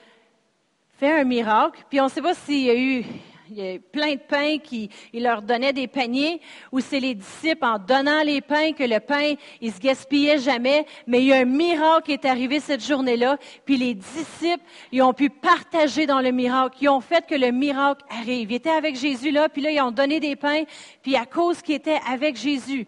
[0.99, 3.05] fait un miracle, puis on ne sait pas s'il y a eu
[3.51, 6.41] il y a plein de pains qui il leur donnait des paniers,
[6.73, 10.87] ou c'est les disciples en donnant les pains que le pain, il se gaspillait jamais.
[11.07, 15.03] Mais il y a un miracle qui est arrivé cette journée-là, puis les disciples, ils
[15.03, 16.77] ont pu partager dans le miracle.
[16.81, 18.51] Ils ont fait que le miracle arrive.
[18.51, 20.65] Ils étaient avec Jésus là, puis là, ils ont donné des pains,
[21.03, 22.87] puis à cause qu'ils étaient avec Jésus,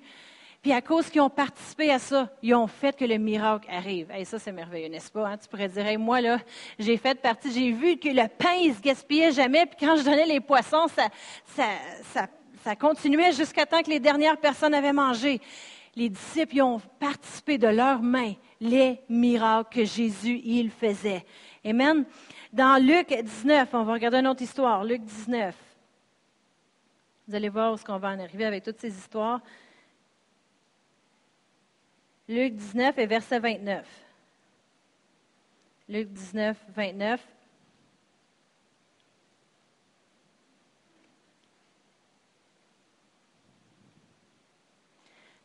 [0.63, 4.11] puis à cause qu'ils ont participé à ça, ils ont fait que le miracle arrive.
[4.17, 5.27] Et ça, c'est merveilleux, n'est-ce pas?
[5.27, 5.39] Hein?
[5.39, 6.39] Tu pourrais dire, moi, là,
[6.79, 10.03] j'ai fait partie, j'ai vu que le pain, il se gaspillait jamais, puis quand je
[10.03, 11.09] donnais les poissons, ça,
[11.47, 11.65] ça,
[12.13, 12.27] ça,
[12.63, 15.41] ça continuait jusqu'à temps que les dernières personnes avaient mangé.
[15.97, 21.25] Les disciples ils ont participé de leurs mains les miracles que Jésus, il faisait.
[21.65, 22.05] Amen.
[22.53, 25.55] Dans Luc 19, on va regarder une autre histoire, Luc 19.
[27.27, 29.41] Vous allez voir où est-ce qu'on va en arriver avec toutes ces histoires.
[32.31, 33.85] Luc 19 et verset 29.
[35.89, 37.21] Luc 19, 29.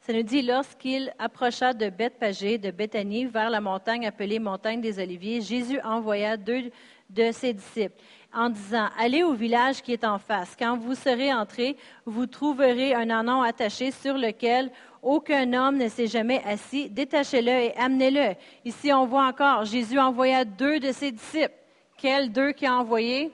[0.02, 5.00] Ça nous dit, lorsqu'il approcha de Bethpagée, de Béthanie, vers la montagne appelée montagne des
[5.00, 6.70] Oliviers, Jésus envoya deux
[7.10, 8.00] de ses disciples
[8.32, 10.56] en disant, allez au village qui est en face.
[10.60, 14.70] Quand vous serez entrés, vous trouverez un anon attaché sur lequel
[15.06, 16.90] aucun homme ne s'est jamais assis.
[16.90, 18.36] Détachez-le et amenez-le.
[18.66, 21.54] Ici, on voit encore, Jésus envoya deux de ses disciples.
[21.98, 23.32] Quels deux qui a envoyé?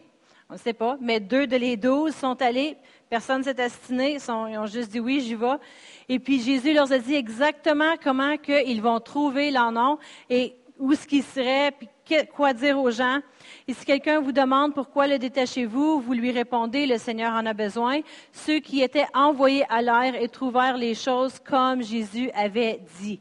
[0.49, 2.75] On ne sait pas, mais deux de les douze sont allés.
[3.09, 4.15] Personne ne s'est astiné.
[4.15, 5.47] Ils, ont juste dit oui, j'y vais.
[6.09, 9.97] Et puis Jésus leur a dit exactement comment ils vont trouver l'anon
[10.29, 11.73] et où ce qu'ils seraient,
[12.33, 13.19] quoi dire aux gens.
[13.67, 17.53] Et si quelqu'un vous demande pourquoi le détachez-vous, vous lui répondez, le Seigneur en a
[17.53, 17.99] besoin.
[18.31, 23.19] Ceux qui étaient envoyés à l'air et trouvèrent les choses comme Jésus avait dit.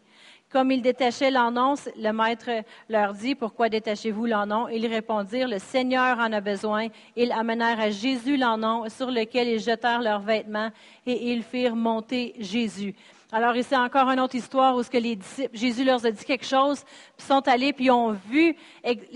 [0.50, 2.50] Comme ils détachaient l'annonce, le maître
[2.88, 4.66] leur dit, pourquoi détachez-vous l'annon?
[4.68, 6.88] Ils répondirent, le Seigneur en a besoin.
[7.14, 10.70] Ils amenèrent à Jésus l'annon sur lequel ils jetèrent leurs vêtements
[11.07, 12.96] et ils firent monter Jésus.
[13.33, 16.25] Alors ici encore une autre histoire où ce que les disciples, Jésus leur a dit
[16.25, 16.83] quelque chose,
[17.16, 18.57] puis sont allés puis ont vu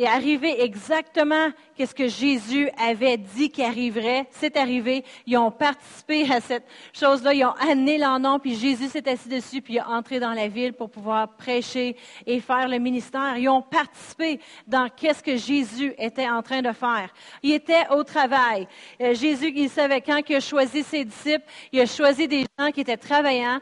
[0.07, 4.29] arriver exactement qu'est-ce que Jésus avait dit qui arriverait.
[4.31, 5.05] C'est arrivé.
[5.27, 7.35] Ils ont participé à cette chose-là.
[7.35, 10.33] Ils ont amené leur nom, puis Jésus s'est assis dessus, puis il est entré dans
[10.33, 13.37] la ville pour pouvoir prêcher et faire le ministère.
[13.37, 17.13] Ils ont participé dans qu'est-ce que Jésus était en train de faire.
[17.43, 18.69] Il était au travail.
[19.01, 22.71] Euh, Jésus, il savait quand il a choisi ses disciples, il a choisi des gens
[22.71, 23.59] qui étaient travaillants,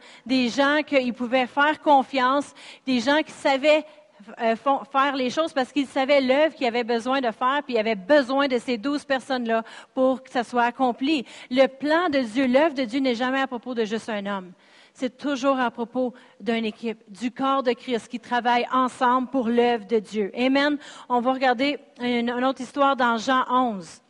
[0.48, 2.52] gens qu'il pouvait faire confiance,
[2.86, 3.84] des gens qui savaient
[4.40, 7.78] euh, faire les choses parce qu'il savait l'œuvre qu'il avait besoin de faire, puis il
[7.78, 11.24] avait besoin de ces douze personnes-là pour que ça soit accompli.
[11.50, 14.52] Le plan de Dieu, l'œuvre de Dieu n'est jamais à propos de juste un homme.
[14.94, 19.86] C'est toujours à propos d'une équipe, du corps de Christ qui travaille ensemble pour l'œuvre
[19.86, 20.30] de Dieu.
[20.36, 20.78] Amen.
[21.08, 24.02] On va regarder une autre histoire dans Jean 11.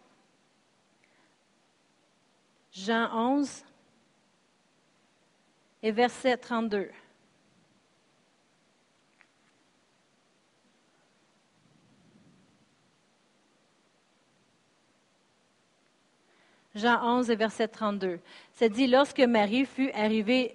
[2.72, 3.64] Jean 11
[5.82, 6.90] et verset 32.
[16.74, 18.18] Jean 11, verset 32.
[18.62, 20.54] C'est dit, lorsque Marie fut arrivée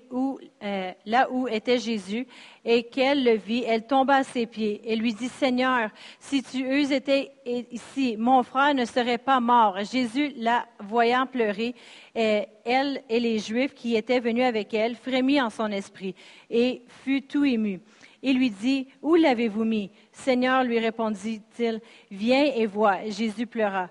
[0.64, 2.26] euh, là où était Jésus
[2.64, 6.60] et qu'elle le vit, elle tomba à ses pieds et lui dit, Seigneur, si tu
[6.60, 7.32] eusses été
[7.70, 9.84] ici, mon frère ne serait pas mort.
[9.84, 11.76] Jésus, la voyant pleurer,
[12.16, 16.16] et elle et les Juifs qui étaient venus avec elle, frémit en son esprit
[16.50, 17.82] et fut tout ému.
[18.24, 19.92] Il lui dit, Où l'avez-vous mis?
[20.14, 23.10] Seigneur, lui répondit-il, Viens et vois.
[23.10, 23.90] Jésus pleura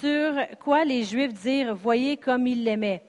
[0.00, 3.02] sur quoi les Juifs dirent, voyez comme il l'aimait.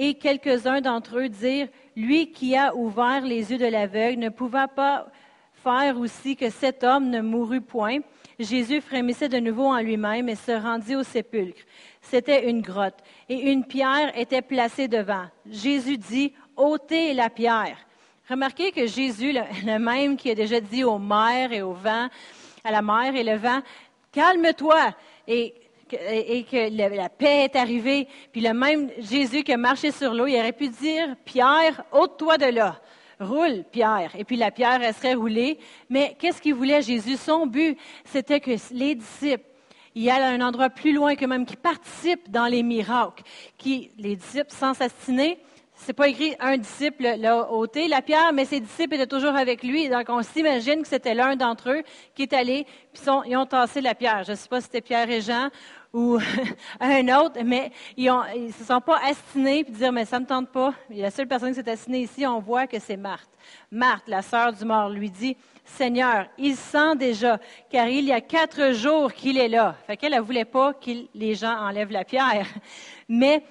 [0.00, 4.68] Et quelques-uns d'entre eux dirent, lui qui a ouvert les yeux de l'aveugle ne pouvait
[4.76, 5.08] pas
[5.54, 7.98] faire aussi que cet homme ne mourût point.
[8.38, 11.62] Jésus frémissait de nouveau en lui-même et se rendit au sépulcre.
[12.00, 12.94] C'était une grotte
[13.28, 15.26] et une pierre était placée devant.
[15.50, 17.76] Jésus dit, ôtez la pierre.
[18.30, 22.06] Remarquez que Jésus, le, même qui a déjà dit aux mers et au vent,
[22.62, 23.62] à la mer et le vent,
[24.12, 24.94] calme-toi.
[25.26, 25.54] Et
[25.94, 30.26] et que la paix est arrivée, puis le même Jésus qui a marché sur l'eau,
[30.26, 32.80] il aurait pu dire, Pierre, ôte-toi de là.
[33.20, 34.12] Roule, Pierre.
[34.16, 35.58] Et puis la pierre, elle serait roulée.
[35.90, 37.16] Mais qu'est-ce qu'il voulait Jésus?
[37.16, 39.44] Son but, c'était que les disciples,
[39.94, 43.24] y aillent à un endroit plus loin que même, qui participent dans les miracles,
[43.56, 45.38] qui, les disciples sans s'assiner,
[45.80, 49.62] c'est pas écrit un disciple l'a ôté la pierre, mais ses disciples étaient toujours avec
[49.62, 49.88] lui.
[49.88, 51.82] Donc on s'imagine que c'était l'un d'entre eux
[52.14, 54.24] qui est allé, puis ils ont tassé la pierre.
[54.24, 55.50] Je ne sais pas si c'était Pierre et Jean
[55.98, 56.18] ou
[56.80, 60.28] un autre, mais ils ne se sont pas assinés puis dire, mais ça ne me
[60.28, 60.72] tente pas.
[60.90, 63.30] la seule personne qui s'est assinée ici, on voit que c'est Marthe.
[63.72, 68.20] Marthe, la sœur du mort, lui dit, Seigneur, il sent déjà, car il y a
[68.20, 69.74] quatre jours qu'il est là.
[69.86, 72.46] Fait qu'elle ne voulait pas que les gens enlèvent la pierre.
[73.08, 73.42] Mais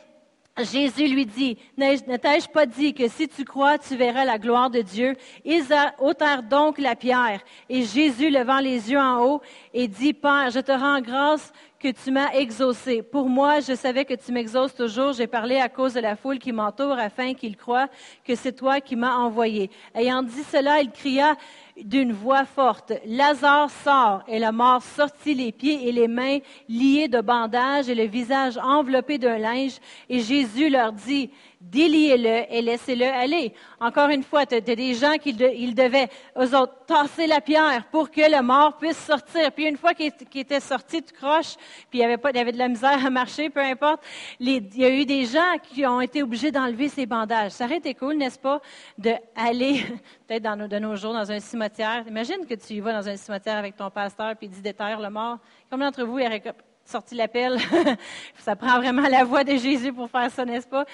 [0.64, 4.70] Jésus lui dit, ne t'ai-je pas dit que si tu crois, tu verras la gloire
[4.70, 5.16] de Dieu?
[5.46, 5.66] Ils
[6.00, 7.42] ôtèrent donc la pierre.
[7.70, 9.42] Et Jésus, levant les yeux en haut,
[9.74, 13.04] et dit, Père, je te rends grâce que tu m'as exaucé.
[13.04, 15.14] Pour moi, je savais que tu m'exauces toujours.
[15.14, 17.88] J'ai parlé à cause de la foule qui m'entoure afin qu'ils croient
[18.26, 19.70] que c'est toi qui m'as envoyé.
[19.94, 21.36] Ayant dit cela, il cria
[21.80, 27.08] d'une voix forte, Lazare sort, et la mort sortit les pieds et les mains liés
[27.08, 29.78] de bandages et le visage enveloppé d'un linge.
[30.10, 33.54] Et Jésus leur dit, déliez-le et laissez-le aller.
[33.80, 38.10] Encore une fois, tu as des gens qui devaient, eux autres, tasser la pierre pour
[38.12, 39.52] que le mort puisse sortir.
[39.52, 41.56] Puis une fois qu'il était sorti de croche,
[41.90, 44.04] puis il y avait avait de la misère à marcher, peu importe,
[44.40, 47.52] il y a eu des gens qui ont été obligés d'enlever ces bandages.
[47.52, 48.62] Ça aurait été cool, n'est-ce pas,
[48.98, 49.84] d'aller,
[50.28, 52.04] peut-être dans nos, de nos jours, dans un cimetière.
[52.08, 55.00] Imagine que tu y vas dans un cimetière avec ton pasteur, puis il dit déterre
[55.00, 55.40] le mort.
[55.70, 56.42] Combien d'entre vous auraient
[56.88, 57.60] sorti l'appel.
[58.40, 60.86] ça prend vraiment la voix de Jésus pour faire ça, n'est-ce pas?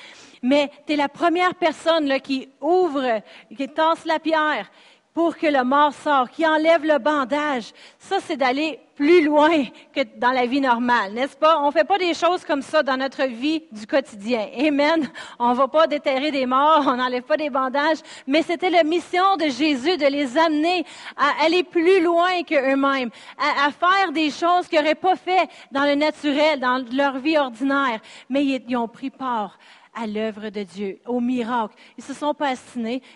[0.42, 3.22] Mais tu es la première personne là, qui ouvre,
[3.56, 4.70] qui tasse la pierre
[5.13, 7.71] pour que le mort sorte, qui enlève le bandage.
[7.99, 11.60] Ça, c'est d'aller plus loin que dans la vie normale, n'est-ce pas?
[11.60, 14.47] On ne fait pas des choses comme ça dans notre vie du quotidien.
[14.58, 15.10] Amen.
[15.39, 18.84] On ne va pas déterrer des morts, on n'enlève pas des bandages, mais c'était la
[18.84, 20.86] mission de Jésus de les amener
[21.17, 25.95] à aller plus loin qu'eux-mêmes, à, faire des choses qu'ils n'auraient pas fait dans le
[25.95, 27.99] naturel, dans leur vie ordinaire.
[28.30, 29.58] Mais ils, ils ont pris part
[29.94, 31.76] à l'œuvre de Dieu, au miracle.
[31.98, 32.54] Ils se sont pas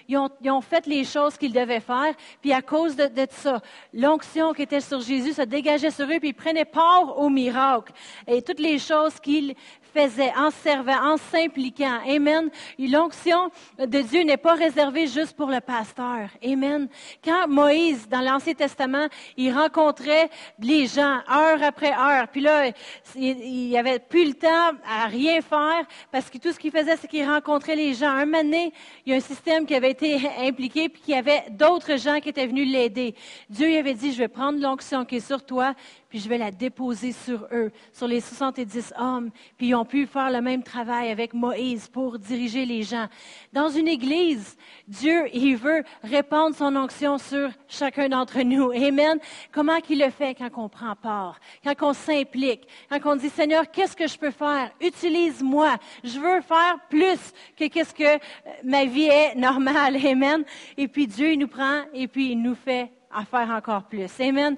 [0.07, 3.61] ils ont, fait les choses qu'ils devaient faire, puis à cause de, de ça,
[3.93, 7.93] l'onction qui était sur Jésus se dégageait sur eux, puis ils prenaient part au miracle.
[8.27, 9.55] Et toutes les choses qu'ils
[9.93, 11.99] faisait en servant, en s'impliquant.
[12.07, 12.49] Amen.
[12.79, 16.29] L'onction de Dieu n'est pas réservée juste pour le pasteur.
[16.43, 16.87] Amen.
[17.23, 22.71] Quand Moïse, dans l'Ancien Testament, il rencontrait les gens heure après heure, puis là,
[23.15, 27.07] il avait plus le temps à rien faire parce que tout ce qu'il faisait, c'est
[27.07, 28.09] qu'il rencontrait les gens.
[28.09, 28.73] Un moment donné,
[29.05, 32.19] il y a un système qui avait été impliqué, puis qu'il y avait d'autres gens
[32.19, 33.15] qui étaient venus l'aider.
[33.49, 35.73] Dieu lui avait dit, je vais prendre l'onction qui est sur toi,
[36.09, 40.05] puis je vais la déposer sur eux, sur les 70 hommes, puis ils ont pu
[40.05, 43.07] faire le même travail avec Moïse pour diriger les gens.
[43.51, 44.55] Dans une église,
[44.87, 48.71] Dieu, il veut répandre son onction sur chacun d'entre nous.
[48.71, 49.17] Amen.
[49.51, 53.71] Comment qu'il le fait quand on prend part, quand on s'implique, quand on dit, Seigneur,
[53.71, 54.71] qu'est-ce que je peux faire?
[54.81, 55.77] Utilise-moi.
[56.03, 58.19] Je veux faire plus que qu'est-ce que
[58.63, 59.97] ma vie est normale.
[60.05, 60.43] Amen.
[60.77, 64.09] Et puis Dieu, il nous prend et puis il nous fait à faire encore plus.
[64.19, 64.57] Amen.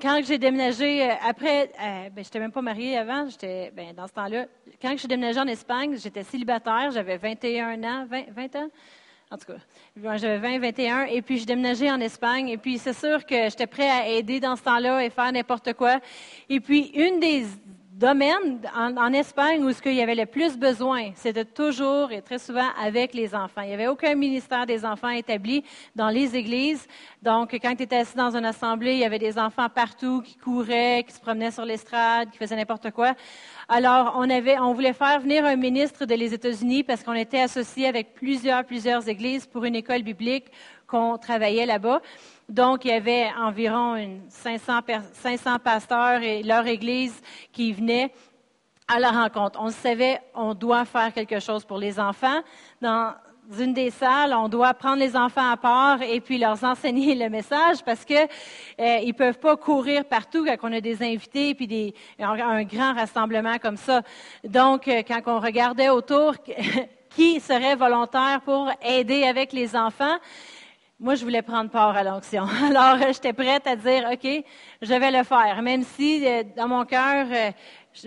[0.00, 3.94] Quand j'ai déménagé, euh, après, euh, ben, je n'étais même pas mariée avant, j'étais, ben,
[3.94, 4.46] dans ce temps-là,
[4.80, 8.68] quand j'ai déménagé en Espagne, j'étais célibataire, j'avais 21 ans, 20, ans,
[9.30, 12.92] en tout cas, j'avais 20, 21, et puis j'ai déménagé en Espagne, et puis c'est
[12.92, 15.98] sûr que j'étais prêt à aider dans ce temps-là et faire n'importe quoi.
[16.48, 17.44] Et puis, une des
[17.98, 22.38] domaine en, Espagne où ce qu'il y avait le plus besoin, c'était toujours et très
[22.38, 23.62] souvent avec les enfants.
[23.62, 25.64] Il n'y avait aucun ministère des enfants établi
[25.96, 26.86] dans les églises.
[27.22, 30.36] Donc, quand tu étais assis dans une assemblée, il y avait des enfants partout qui
[30.36, 33.14] couraient, qui se promenaient sur l'estrade, qui faisaient n'importe quoi.
[33.68, 37.40] Alors, on avait, on voulait faire venir un ministre de les États-Unis parce qu'on était
[37.40, 40.46] associé avec plusieurs, plusieurs églises pour une école biblique
[40.88, 42.00] qu'on travaillait là-bas.
[42.48, 43.96] Donc, il y avait environ
[44.30, 44.80] 500,
[45.12, 47.20] 500 pasteurs et leur église
[47.52, 48.12] qui venaient
[48.88, 49.60] à la rencontre.
[49.62, 52.40] On savait, on doit faire quelque chose pour les enfants.
[52.80, 53.12] Dans
[53.60, 57.28] une des salles, on doit prendre les enfants à part et puis leur enseigner le
[57.28, 61.66] message parce que euh, ils peuvent pas courir partout quand on a des invités puis
[61.66, 64.02] des, un, grand rassemblement comme ça.
[64.44, 66.34] Donc, euh, quand on regardait autour,
[67.10, 70.18] qui serait volontaire pour aider avec les enfants?
[71.00, 72.44] Moi, je voulais prendre part à l'onction.
[72.68, 74.44] Alors, euh, j'étais prête à dire, OK,
[74.82, 75.62] je vais le faire.
[75.62, 77.52] Même si, euh, dans mon cœur, euh,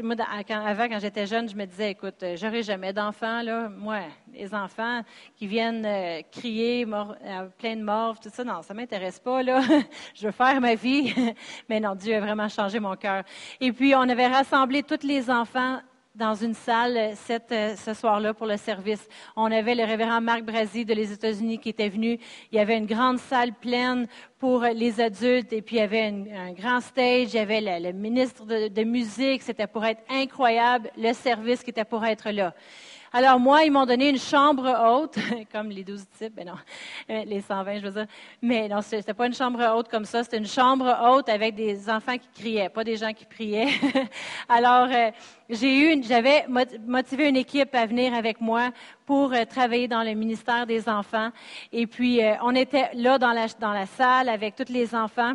[0.04, 0.16] moi,
[0.50, 3.70] avant, quand j'étais jeune, je me disais, écoute, j'aurai jamais d'enfants, là.
[3.70, 4.00] Moi,
[4.34, 5.04] les enfants
[5.38, 5.88] qui viennent
[6.34, 6.86] crier
[7.58, 9.62] plein de morts, tout ça, non, ça m'intéresse pas, là.
[10.14, 11.14] je veux faire ma vie.
[11.70, 13.24] Mais non, Dieu a vraiment changé mon cœur.
[13.62, 15.80] Et puis, on avait rassemblé tous les enfants
[16.16, 19.08] dans une salle euh, euh, ce soir-là pour le service.
[19.36, 22.20] On avait le révérend Marc Brasi de les États-Unis qui était venu.
[22.52, 26.04] Il y avait une grande salle pleine pour les adultes et puis il y avait
[26.04, 27.34] un grand stage.
[27.34, 29.42] Il y avait le, ministre de, de musique.
[29.42, 30.92] C'était pour être incroyable.
[30.98, 32.54] Le service qui était pour être là.
[33.14, 35.18] Alors moi, ils m'ont donné une chambre haute,
[35.52, 36.54] comme les douze types, mais non,
[37.10, 38.06] euh, les 120, je veux dire.
[38.42, 41.90] Mais non, c'était pas une chambre haute comme ça, c'était une chambre haute avec des
[41.90, 43.68] enfants qui criaient, pas des gens qui priaient.
[44.48, 45.12] Alors, euh,
[45.50, 46.46] j'ai eu, j'avais
[46.88, 48.70] motivé une équipe à venir avec moi
[49.06, 51.32] pour euh, travailler dans le ministère des enfants.
[51.74, 55.34] Et puis, on était là dans la, dans la salle avec tous les enfants.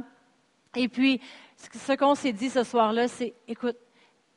[0.74, 1.20] Et puis,
[1.56, 3.76] ce qu'on s'est dit ce soir-là, c'est, écoute,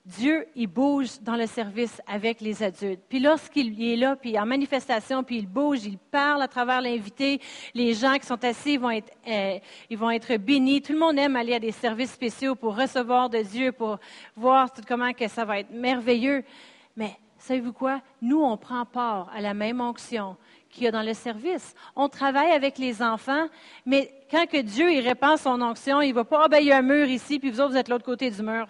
[0.06, 3.02] Dieu, il bouge dans le service avec les adultes.
[3.10, 7.40] Puis lorsqu'il est là, puis en manifestation, puis il bouge, il parle à travers l'invité,
[7.74, 9.60] les gens qui sont assis vont être, euh,
[9.92, 10.82] vont être bénis.
[10.82, 14.00] Tout le monde aime aller à des services spéciaux pour recevoir de Dieu, pour
[14.36, 16.44] voir comment que ça va être merveilleux.
[16.96, 18.02] Mais savez-vous quoi?
[18.22, 20.38] Nous, on prend part à la même onction
[20.70, 21.76] qu'il y a dans le service.
[21.96, 23.48] On travaille avec les enfants,
[23.86, 26.68] mais quand que Dieu il répand son onction, il ne va pas, ah ben, il
[26.68, 28.68] y a un mur ici, puis vous autres, vous êtes l'autre côté du mur.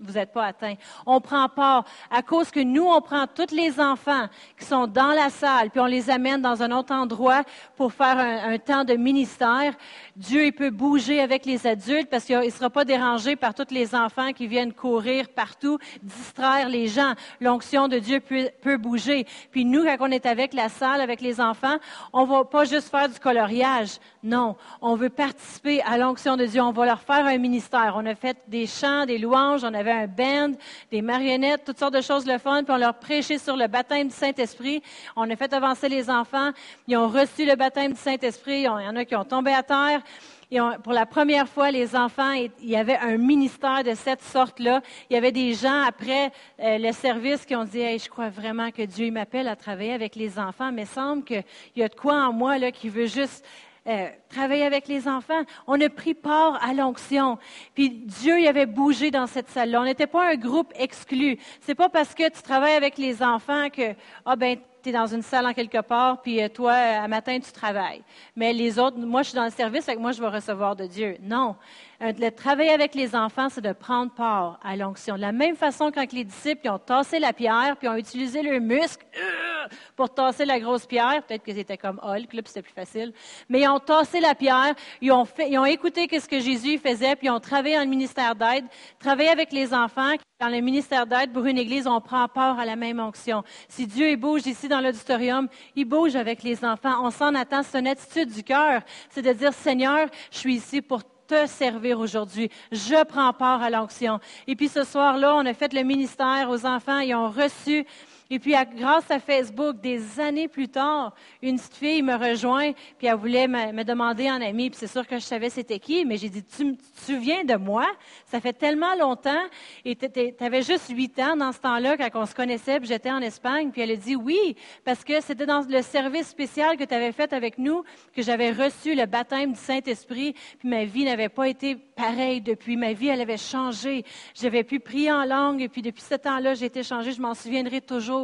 [0.00, 0.74] N'êtes pas atteint.
[1.06, 4.26] On prend part à cause que nous, on prend tous les enfants
[4.58, 7.42] qui sont dans la salle, puis on les amène dans un autre endroit
[7.76, 9.74] pour faire un, temps de ministère.
[10.16, 13.70] Dieu, il peut bouger avec les adultes parce qu'il ne sera pas dérangé par tous
[13.70, 17.12] les enfants qui viennent courir partout, distraire les gens.
[17.40, 19.26] L'onction de Dieu peut, bouger.
[19.50, 21.76] Puis nous, quand on est avec la salle, avec les enfants,
[22.12, 23.98] on va pas juste faire du coloriage.
[24.22, 26.60] Non, on veut participer à l'onction de Dieu.
[26.60, 27.94] On va leur faire un ministère.
[27.96, 30.52] On a fait des chants, des louanges, on a avait un band,
[30.90, 34.08] des marionnettes, toutes sortes de choses le fun, puis on leur prêchait sur le baptême
[34.08, 34.82] du Saint-Esprit.
[35.14, 36.50] On a fait avancer les enfants.
[36.88, 38.60] Ils ont reçu le baptême du Saint-Esprit.
[38.60, 40.02] Il y en a qui ont tombé à terre.
[40.48, 44.80] Et pour la première fois, les enfants, il y avait un ministère de cette sorte-là.
[45.10, 48.28] Il y avait des gens après euh, le service qui ont dit hey, Je crois
[48.28, 51.42] vraiment que Dieu m'appelle à travailler avec les enfants, mais il semble qu'il
[51.74, 53.44] y a de quoi en moi là, qui veut juste
[53.86, 55.42] euh, travailler avec les enfants.
[55.66, 57.38] On a pris part à l'onction.
[57.74, 59.80] Puis Dieu y avait bougé dans cette salle-là.
[59.80, 61.38] On n'était pas un groupe exclu.
[61.60, 65.06] C'est pas parce que tu travailles avec les enfants que, ah ben, tu es dans
[65.06, 68.02] une salle en quelque part, puis euh, toi, à matin, tu travailles.
[68.36, 70.86] Mais les autres, moi, je suis dans le service, avec moi, je vais recevoir de
[70.86, 71.16] Dieu.
[71.22, 71.56] Non.
[72.02, 75.16] Euh, de travailler avec les enfants, c'est de prendre part à l'onction.
[75.16, 78.60] De la même façon, quand les disciples ont tassé la pierre, puis ont utilisé leurs
[78.60, 79.45] muscles euh,
[79.94, 83.12] pour tasser la grosse pierre, peut-être que c'était comme Hulk, là, puis c'était plus facile,
[83.48, 86.78] mais ils ont tassé la pierre, ils ont, fait, ils ont écouté ce que Jésus
[86.78, 88.64] faisait, puis ils ont travaillé dans le ministère d'aide,
[88.98, 90.14] travaillé avec les enfants.
[90.38, 93.42] Dans le ministère d'aide pour une église, on prend part à la même onction.
[93.68, 97.02] Si Dieu bouge ici dans l'auditorium, il bouge avec les enfants.
[97.02, 97.62] On s'en attend.
[97.62, 98.82] C'est une attitude du cœur.
[99.08, 102.50] C'est de dire, Seigneur, je suis ici pour te servir aujourd'hui.
[102.70, 104.20] Je prends part à l'onction.
[104.46, 107.00] Et puis ce soir-là, on a fait le ministère aux enfants.
[107.00, 107.86] Ils ont reçu
[108.30, 113.06] et puis, grâce à Facebook, des années plus tard, une petite fille me rejoint, puis
[113.06, 116.16] elle voulait me, demander en ami, puis c'est sûr que je savais c'était qui, mais
[116.16, 117.86] j'ai dit, tu te souviens de moi?
[118.26, 119.44] Ça fait tellement longtemps,
[119.84, 120.08] et tu
[120.40, 123.70] avais juste huit ans dans ce temps-là, quand on se connaissait, puis j'étais en Espagne,
[123.70, 127.12] puis elle a dit oui, parce que c'était dans le service spécial que tu avais
[127.12, 131.48] fait avec nous que j'avais reçu le baptême du Saint-Esprit, puis ma vie n'avait pas
[131.48, 132.76] été pareille depuis.
[132.76, 134.04] Ma vie, elle avait changé.
[134.34, 137.12] J'avais pu prier en langue, et puis depuis ce temps-là, j'ai été changée.
[137.12, 138.15] Je m'en souviendrai toujours.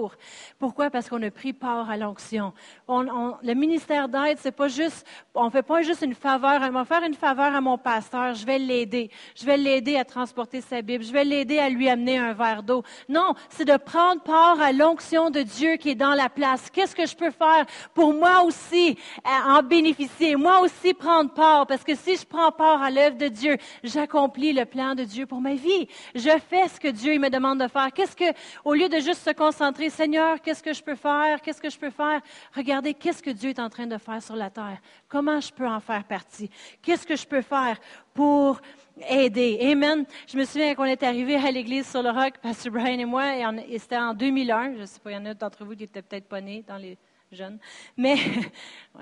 [0.59, 0.91] Pourquoi?
[0.91, 2.53] Parce qu'on a pris part à l'onction.
[2.89, 6.61] le ministère d'aide, c'est pas juste, on fait pas juste une faveur.
[6.63, 8.35] On va faire une faveur à mon pasteur.
[8.35, 9.11] Je vais l'aider.
[9.35, 11.05] Je vais l'aider à transporter sa Bible.
[11.05, 12.83] Je vais l'aider à lui amener un verre d'eau.
[13.09, 16.71] Non, c'est de prendre part à l'onction de Dieu qui est dans la place.
[16.71, 20.37] Qu'est-ce que je peux faire pour moi aussi en bénéficier?
[20.37, 21.67] Moi aussi prendre part?
[21.67, 25.27] Parce que si je prends part à l'œuvre de Dieu, j'accomplis le plan de Dieu
[25.27, 25.89] pour ma vie.
[26.15, 27.93] Je fais ce que Dieu me demande de faire.
[27.93, 28.33] Qu'est-ce que,
[28.65, 31.41] au lieu de juste se concentrer Seigneur, qu'est-ce que je peux faire?
[31.41, 32.21] Qu'est-ce que je peux faire?
[32.55, 34.79] Regardez, qu'est-ce que Dieu est en train de faire sur la terre?
[35.09, 36.51] Comment je peux en faire partie?
[36.81, 37.79] Qu'est-ce que je peux faire
[38.15, 38.61] pour
[39.09, 39.59] aider?
[39.63, 40.05] Amen.
[40.27, 43.37] Je me souviens qu'on est arrivé à l'église sur le roc, Pasteur Brian et moi,
[43.69, 44.75] et, c'était en 2001.
[44.75, 46.65] Je ne sais pas, il y en a d'entre vous qui étaient peut-être pas nés
[46.67, 46.99] dans les
[47.31, 47.59] jeunes.
[47.97, 48.17] Mais,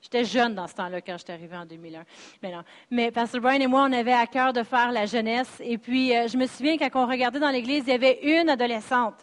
[0.00, 2.04] j'étais jeune dans ce temps-là quand j'étais arrivée en 2001.
[2.42, 2.62] Mais non.
[2.90, 5.60] Mais Pastor Brian et moi, on avait à cœur de faire la jeunesse.
[5.60, 8.48] Et puis, euh, je me souviens quand on regardait dans l'église, il y avait une
[8.48, 9.16] adolescente.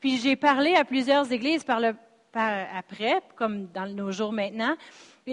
[0.00, 1.94] Puis j'ai parlé à plusieurs églises par le,
[2.32, 4.74] par, après, comme dans nos jours maintenant.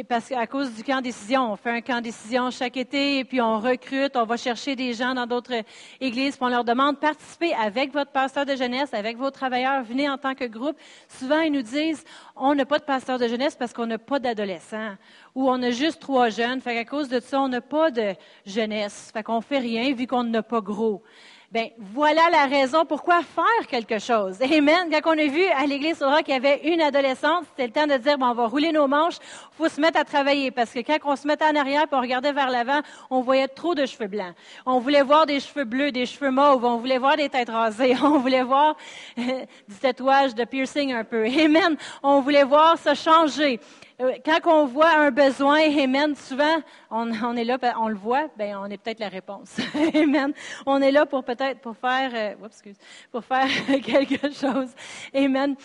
[0.07, 3.41] Parce qu'à cause du camp décision, on fait un camp décision chaque été, et puis
[3.41, 5.63] on recrute, on va chercher des gens dans d'autres
[5.99, 10.07] églises, puis on leur demande participez avec votre pasteur de jeunesse, avec vos travailleurs, venez
[10.07, 10.77] en tant que groupe.
[11.07, 12.03] Souvent, ils nous disent
[12.35, 14.93] on n'a pas de pasteur de jeunesse parce qu'on n'a pas d'adolescents,
[15.33, 16.61] ou on a juste trois jeunes.
[16.61, 18.13] Fait qu'à cause de ça, on n'a pas de
[18.45, 19.09] jeunesse.
[19.11, 21.01] Fait qu'on fait rien vu qu'on n'a pas gros.
[21.51, 24.39] Ben voilà la raison pourquoi faire quelque chose.
[24.41, 24.87] Amen.
[24.91, 27.87] Quand on a vu à l'église Sora qu'il y avait une adolescente, c'était le temps
[27.87, 29.15] de dire bon, on va rouler nos manches,
[29.57, 32.01] faut se mettre à travailler parce que quand on se mettait en arrière et on
[32.01, 34.35] regardait vers l'avant, on voyait trop de cheveux blancs.
[34.67, 37.95] On voulait voir des cheveux bleus, des cheveux mauves, on voulait voir des têtes rasées,
[38.03, 38.77] on voulait voir
[39.17, 41.25] du tatouage, de piercing un peu.
[41.25, 41.77] Amen.
[42.03, 43.59] On voulait voir se changer.
[44.01, 48.55] Euh, quand on voit un besoin, Amen, souvent, on, est là, on le voit, ben
[48.57, 49.57] on est peut-être la réponse.
[49.93, 50.31] Amen.
[50.65, 52.77] On est là pour peut-être, pour faire, euh, excuse,
[53.11, 53.47] pour faire
[53.83, 54.69] quelque chose.
[55.13, 55.57] Amen.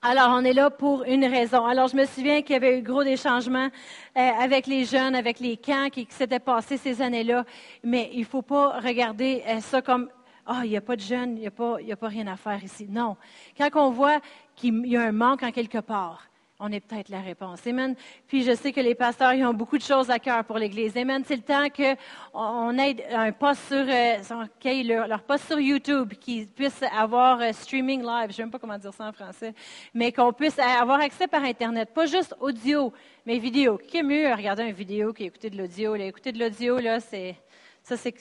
[0.00, 1.66] Alors, on est là pour une raison.
[1.66, 3.68] Alors, je me souviens qu'il y avait eu gros des changements
[4.16, 7.44] euh, avec les jeunes, avec les camps qui, s'étaient passés ces années-là.
[7.84, 10.08] Mais il ne faut pas regarder ça comme
[10.46, 12.62] ah, il n'y a pas de jeunes, il n'y a, a pas rien à faire
[12.62, 12.86] ici.
[12.88, 13.16] Non.
[13.58, 14.20] Quand on voit
[14.54, 16.22] qu'il y a un manque en quelque part,
[16.58, 17.66] on est peut-être la réponse.
[17.66, 17.94] Amen.
[18.26, 20.96] Puis je sais que les pasteurs ils ont beaucoup de choses à cœur pour l'Église.
[20.96, 21.22] Amen.
[21.26, 26.48] C'est le temps qu'on ait un poste sur, euh, leur, leur, poste sur YouTube, qu'ils
[26.48, 28.22] puissent avoir euh, streaming live.
[28.22, 29.54] Je ne sais même pas comment dire ça en français,
[29.92, 32.92] mais qu'on puisse avoir accès par Internet, pas juste audio,
[33.26, 33.78] mais vidéo.
[33.78, 35.94] Qui est mieux à regarder une vidéo qu'écouter de l'audio?
[35.94, 37.36] Écouter de l'audio, là, c'est
[37.86, 38.14] ça, c'est,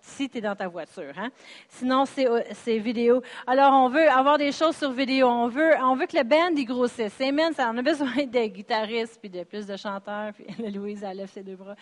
[0.00, 1.12] si tu es dans ta voiture.
[1.18, 1.28] Hein?
[1.68, 3.20] Sinon, c'est, euh, c'est vidéo.
[3.46, 5.26] Alors, on veut avoir des choses sur vidéo.
[5.26, 7.20] On veut, on veut que le band y grossisse.
[7.20, 7.52] Amen.
[7.52, 10.32] Ça, on a besoin de guitaristes, puis de plus de chanteurs.
[10.32, 11.74] Puis Louise, elle lève ses deux bras.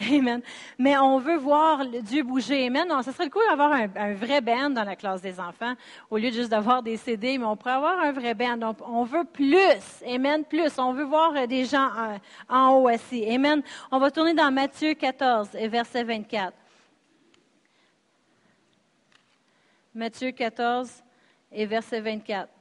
[0.00, 0.40] Amen.
[0.78, 2.68] Mais on veut voir Dieu bouger.
[2.68, 2.88] Amen.
[2.88, 5.74] Non, ça serait cool d'avoir un, un, vrai band dans la classe des enfants,
[6.08, 8.56] au lieu de juste d'avoir des CD, mais on pourrait avoir un vrai band.
[8.56, 10.02] Donc, on veut plus.
[10.06, 10.42] Amen.
[10.42, 10.78] Plus.
[10.78, 13.26] On veut voir euh, des gens en, euh, en haut assis.
[13.28, 13.62] Amen.
[13.90, 16.45] On va tourner dans Matthieu 14, verset 24.
[19.96, 20.90] Matthieu 14
[21.52, 22.52] et verset 24.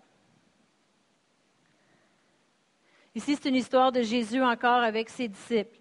[3.14, 5.78] Ici, c'est une histoire de Jésus encore avec ses disciples.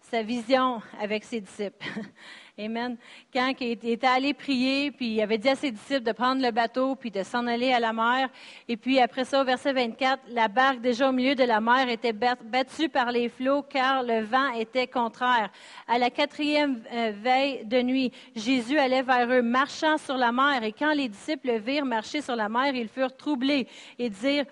[0.00, 1.86] sa vision avec ses disciples.
[2.58, 2.96] Amen.
[3.34, 6.50] Quand il était allé prier, puis il avait dit à ses disciples de prendre le
[6.50, 8.30] bateau, puis de s'en aller à la mer.
[8.66, 11.90] Et puis après ça, au verset 24, la barque déjà au milieu de la mer
[11.90, 15.50] était battue par les flots, car le vent était contraire.
[15.86, 20.62] À la quatrième euh, veille de nuit, Jésus allait vers eux, marchant sur la mer.
[20.62, 24.46] Et quand les disciples le virent marcher sur la mer, ils furent troublés et dirent,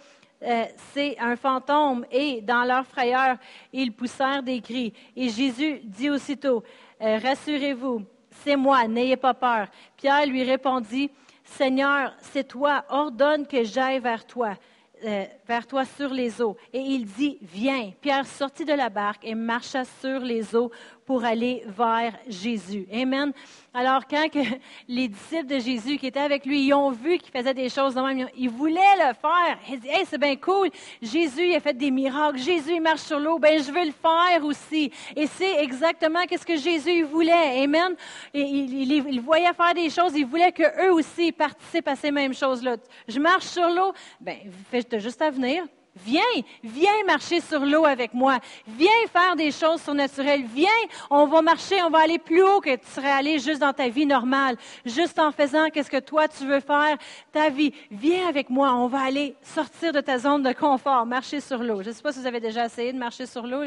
[0.44, 2.04] euh, c'est un fantôme.
[2.10, 3.36] Et dans leur frayeur,
[3.72, 4.92] ils poussèrent des cris.
[5.16, 6.62] Et Jésus dit aussitôt,
[7.00, 9.68] euh, rassurez-vous, c'est moi, n'ayez pas peur.
[9.96, 11.10] Pierre lui répondit,
[11.44, 14.54] Seigneur, c'est toi, ordonne que j'aille vers toi.
[15.04, 16.56] Euh, vers toi sur les eaux.
[16.72, 17.92] Et il dit, viens.
[18.00, 20.70] Pierre sortit de la barque et marcha sur les eaux
[21.06, 22.86] pour aller vers Jésus.
[22.92, 23.32] Amen.
[23.72, 24.38] Alors, quand que
[24.88, 27.94] les disciples de Jésus qui étaient avec lui, ils ont vu qu'il faisait des choses
[28.36, 29.58] ils voulaient le faire.
[29.68, 30.70] Ils disent, hey, c'est bien cool.
[31.02, 32.38] Jésus, il a fait des miracles.
[32.38, 33.38] Jésus, il marche sur l'eau.
[33.38, 34.90] Ben, je veux le faire aussi.
[35.16, 37.62] Et c'est exactement ce que Jésus voulait.
[37.62, 37.94] Amen.
[38.32, 40.12] Il, il, voyait faire des choses.
[40.16, 42.76] Il voulait qu'eux aussi participent à ces mêmes choses-là.
[43.08, 43.92] Je marche sur l'eau.
[44.20, 44.38] Ben,
[44.70, 45.64] fais juste à venir.
[45.96, 46.22] Viens,
[46.64, 48.38] viens marcher sur l'eau avec moi.
[48.66, 50.42] Viens faire des choses surnaturelles.
[50.42, 50.68] Viens,
[51.08, 53.88] on va marcher, on va aller plus haut que tu serais allé juste dans ta
[53.88, 56.98] vie normale, juste en faisant qu'est-ce que toi tu veux faire,
[57.30, 57.72] ta vie.
[57.92, 61.80] Viens avec moi, on va aller sortir de ta zone de confort, marcher sur l'eau.
[61.82, 63.62] Je ne sais pas si vous avez déjà essayé de marcher sur l'eau,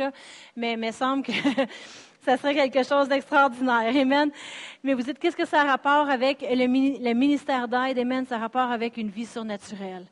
[0.58, 1.32] mais il me semble que
[2.26, 3.96] ça serait quelque chose d'extraordinaire.
[3.96, 4.32] Amen.
[4.84, 7.98] Mais vous dites, qu'est-ce que ça a rapport avec le, le ministère d'aide?
[7.98, 10.08] Amen, ça a rapport avec une vie surnaturelle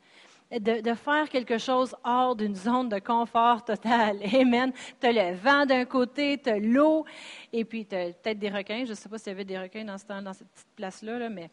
[0.50, 4.18] de, faire quelque chose hors d'une zone de confort total.
[4.34, 4.72] Amen.
[5.00, 7.04] Tu as le vent d'un côté, tu as l'eau,
[7.52, 8.84] et puis tu as peut-être des requins.
[8.84, 11.28] Je ne sais pas s'il y avait des requins dans, ce, dans cette petite place-là,
[11.28, 11.50] mais,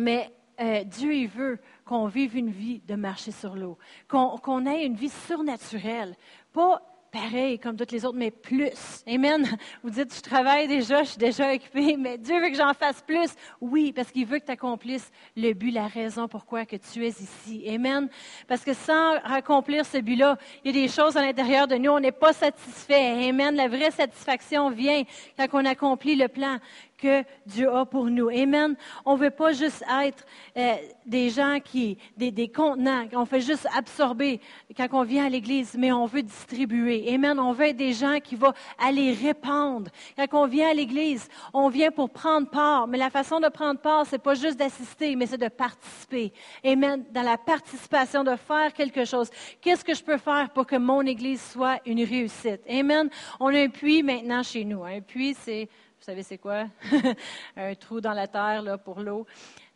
[0.00, 4.86] mais euh, Dieu, il veut qu'on vive une vie de marcher sur l'eau, qu'on ait
[4.86, 6.16] une vie surnaturelle,
[6.52, 6.80] pas
[7.16, 9.02] pareil comme toutes les autres, mais plus.
[9.06, 9.46] Amen.
[9.82, 13.00] Vous dites, je travaille déjà, je suis déjà occupé, mais Dieu veut que j'en fasse
[13.00, 13.30] plus.
[13.60, 17.08] Oui, parce qu'il veut que tu accomplisses le but, la raison pourquoi que tu es
[17.08, 17.64] ici.
[17.68, 18.08] Amen.
[18.46, 21.90] Parce que sans accomplir ce but-là, il y a des choses à l'intérieur de nous,
[21.90, 23.28] on n'est pas satisfait.
[23.28, 23.56] Amen.
[23.56, 25.02] La vraie satisfaction vient
[25.38, 26.58] quand on accomplit le plan
[26.96, 28.28] que Dieu a pour nous.
[28.28, 28.76] Amen.
[29.04, 30.24] On ne veut pas juste être
[30.56, 30.74] euh,
[31.04, 34.40] des gens qui, des, des contenants, on fait juste absorber
[34.76, 37.12] quand on vient à l'Église, mais on veut distribuer.
[37.14, 37.38] Amen.
[37.38, 39.90] On veut être des gens qui vont aller répandre.
[40.16, 43.80] Quand on vient à l'Église, on vient pour prendre part, mais la façon de prendre
[43.80, 46.32] part, c'est pas juste d'assister, mais c'est de participer.
[46.64, 47.04] Amen.
[47.12, 49.30] Dans la participation, de faire quelque chose.
[49.60, 52.60] Qu'est-ce que je peux faire pour que mon Église soit une réussite?
[52.68, 53.08] Amen.
[53.40, 54.84] On a un puits maintenant chez nous.
[54.84, 55.68] Un puits, c'est
[56.06, 56.66] savez, c'est quoi?
[57.56, 59.26] un trou dans la terre là, pour l'eau.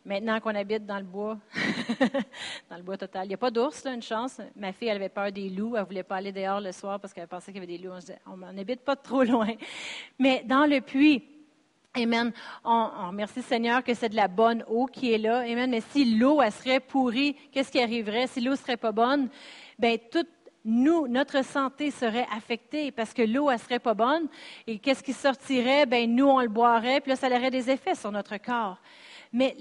[0.05, 1.37] Maintenant qu'on habite dans le bois,
[2.69, 4.39] dans le bois total, il n'y a pas d'ours, une chance.
[4.55, 5.75] Ma fille, elle avait peur des loups.
[5.75, 7.83] Elle ne voulait pas aller dehors le soir parce qu'elle pensait qu'il y avait des
[7.83, 7.93] loups.
[8.27, 9.49] On n'habite pas trop loin.
[10.19, 11.21] Mais dans le puits,
[11.93, 12.31] Amen.
[12.63, 15.39] On, on, remercie Seigneur que c'est de la bonne eau qui est là.
[15.39, 15.69] Amen.
[15.69, 18.27] Mais si l'eau, elle serait pourrie, qu'est-ce qui arriverait?
[18.27, 19.27] Si l'eau serait pas bonne,
[19.77, 20.29] ben toute
[20.63, 24.27] nous, notre santé serait affectée parce que l'eau, elle serait pas bonne.
[24.67, 25.85] Et qu'est-ce qui sortirait?
[25.85, 28.77] Ben, nous, on le boirait, puis là, ça aurait des effets sur notre corps.
[29.33, 29.55] Mais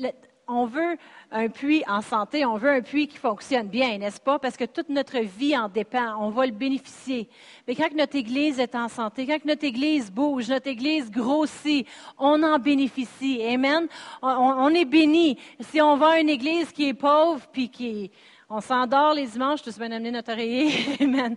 [0.50, 0.96] on veut
[1.30, 4.38] un puits en santé, on veut un puits qui fonctionne bien, n'est-ce pas?
[4.38, 7.28] Parce que toute notre vie en dépend, on va le bénéficier.
[7.68, 11.86] Mais quand notre Église est en santé, quand notre Église bouge, notre Église grossit,
[12.18, 13.42] on en bénéficie.
[13.46, 13.86] Amen?
[14.22, 15.38] On, est béni.
[15.60, 18.10] Si on va à une Église qui est pauvre, puis qui
[18.52, 20.72] on s'endort les dimanches, tout bien amené notre oreiller.
[21.00, 21.36] Amen.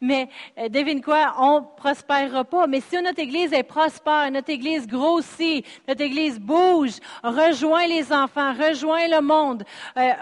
[0.00, 2.68] Mais euh, devine quoi, on prospérera pas.
[2.68, 8.52] Mais si notre Église est prospère, notre Église grossit, notre Église bouge, rejoint les enfants,
[8.52, 9.64] rejoint le monde,
[9.96, 10.12] euh,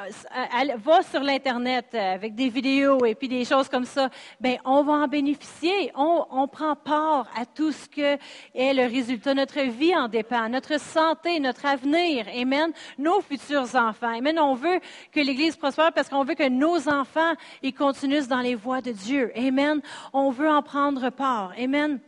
[0.76, 4.08] va sur l'Internet euh, avec des vidéos et puis des choses comme ça,
[4.40, 5.92] ben on va en bénéficier.
[5.94, 8.18] On, on prend part à tout ce que
[8.54, 9.34] est le résultat.
[9.34, 12.24] Notre vie en dépend, notre santé, notre avenir.
[12.34, 12.72] Amen.
[12.96, 14.16] Nos futurs enfants.
[14.16, 14.38] Amen.
[14.38, 14.80] On veut
[15.12, 18.92] que l'Église prospère parce qu'on veut que nos enfants ils continuent dans les voies de
[18.92, 19.32] Dieu.
[19.36, 19.80] Amen.
[20.12, 21.52] On veut en prendre part.
[21.58, 22.00] Amen.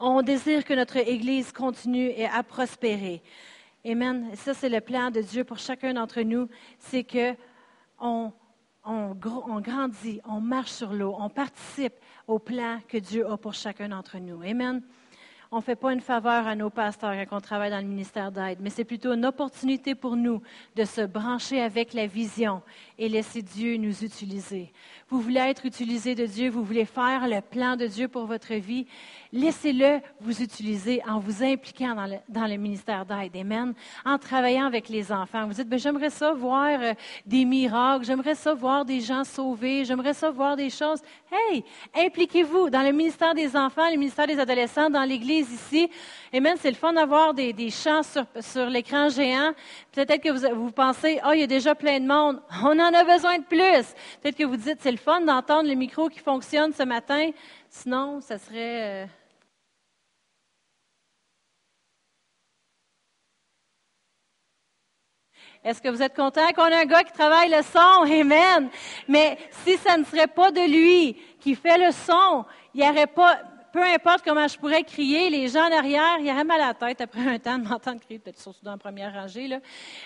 [0.00, 3.22] On désire que notre Église continue à prospérer.
[3.84, 4.30] Amen.
[4.34, 6.48] ça, c'est le plan de Dieu pour chacun d'entre nous.
[6.78, 7.34] C'est que
[8.00, 8.32] on,
[8.84, 9.14] on,
[9.60, 11.94] grandit, on marche sur l'eau, on participe
[12.26, 14.42] au plan que Dieu a pour chacun d'entre nous.
[14.42, 14.82] Amen.
[15.50, 18.32] on ne fait pas une faveur à nos pasteurs quand on travaille dans le ministère
[18.32, 20.42] d'aide, mais c'est plutôt une opportunité pour nous
[20.74, 22.62] de se brancher avec la vision
[22.98, 24.72] et laisser Dieu nous utiliser.
[25.08, 28.54] Vous voulez être utilisé de Dieu, vous voulez faire le plan de Dieu pour votre
[28.54, 28.86] vie,
[29.32, 33.36] laissez-le vous utiliser en vous impliquant dans le, dans le ministère d'aide.
[33.36, 33.74] Amen.
[34.04, 35.46] En travaillant avec les enfants.
[35.46, 36.94] Vous dites, ben, j'aimerais ça voir euh,
[37.24, 41.00] des miracles, j'aimerais ça voir des gens sauvés, j'aimerais ça voir des choses.
[41.30, 45.90] Hey, impliquez-vous dans le ministère des enfants, le ministère des adolescents, dans l'Église ici.
[46.32, 46.56] Amen.
[46.58, 49.52] C'est le fun d'avoir des, des chants sur, sur l'écran géant.
[49.96, 52.42] Peut-être que vous, vous pensez, oh, il y a déjà plein de monde.
[52.62, 53.94] On en a besoin de plus.
[54.20, 57.30] Peut-être que vous dites, c'est le fun d'entendre le micro qui fonctionne ce matin.
[57.70, 59.04] Sinon, ça serait...
[59.04, 59.06] Euh,
[65.64, 67.78] Est-ce que vous êtes content qu'on ait un gars qui travaille le son?
[68.20, 68.68] Amen.
[69.08, 72.44] Mais si ça ne serait pas de lui qui fait le son,
[72.74, 73.40] il n'y aurait pas,
[73.76, 76.72] peu importe comment je pourrais crier, les gens en arrière, ils auraient mal à la
[76.72, 79.48] tête après un temps de m'entendre crier, peut-être surtout dans la première rangée.
[79.48, 79.58] Là.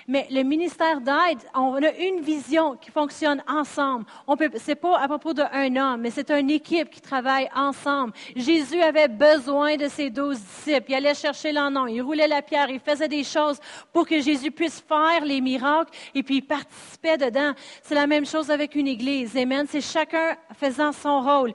[0.09, 4.07] Mais le ministère d'aide, on a une vision qui fonctionne ensemble.
[4.37, 8.13] Peut, c'est pas à propos d'un homme, mais c'est une équipe qui travaille ensemble.
[8.35, 10.91] Jésus avait besoin de ses douze disciples.
[10.91, 13.61] Il allait chercher l'en il roulait la pierre, il faisait des choses
[13.93, 17.53] pour que Jésus puisse faire les miracles et puis il participait dedans.
[17.85, 19.37] C'est la même chose avec une église.
[19.37, 19.67] Amen.
[19.69, 21.55] C'est chacun faisant son rôle.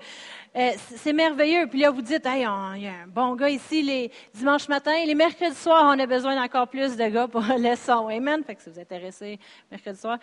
[0.56, 1.68] Euh, c'est merveilleux.
[1.68, 4.94] Puis là, vous dites, il y a un bon gars ici les dimanches matin.
[5.06, 8.08] Les mercredis soirs, on a besoin d'encore plus de gars pour le son.
[8.08, 8.42] Amen.
[8.44, 9.38] Fait que si vous êtes intéressé,
[9.70, 10.18] mercredi soir.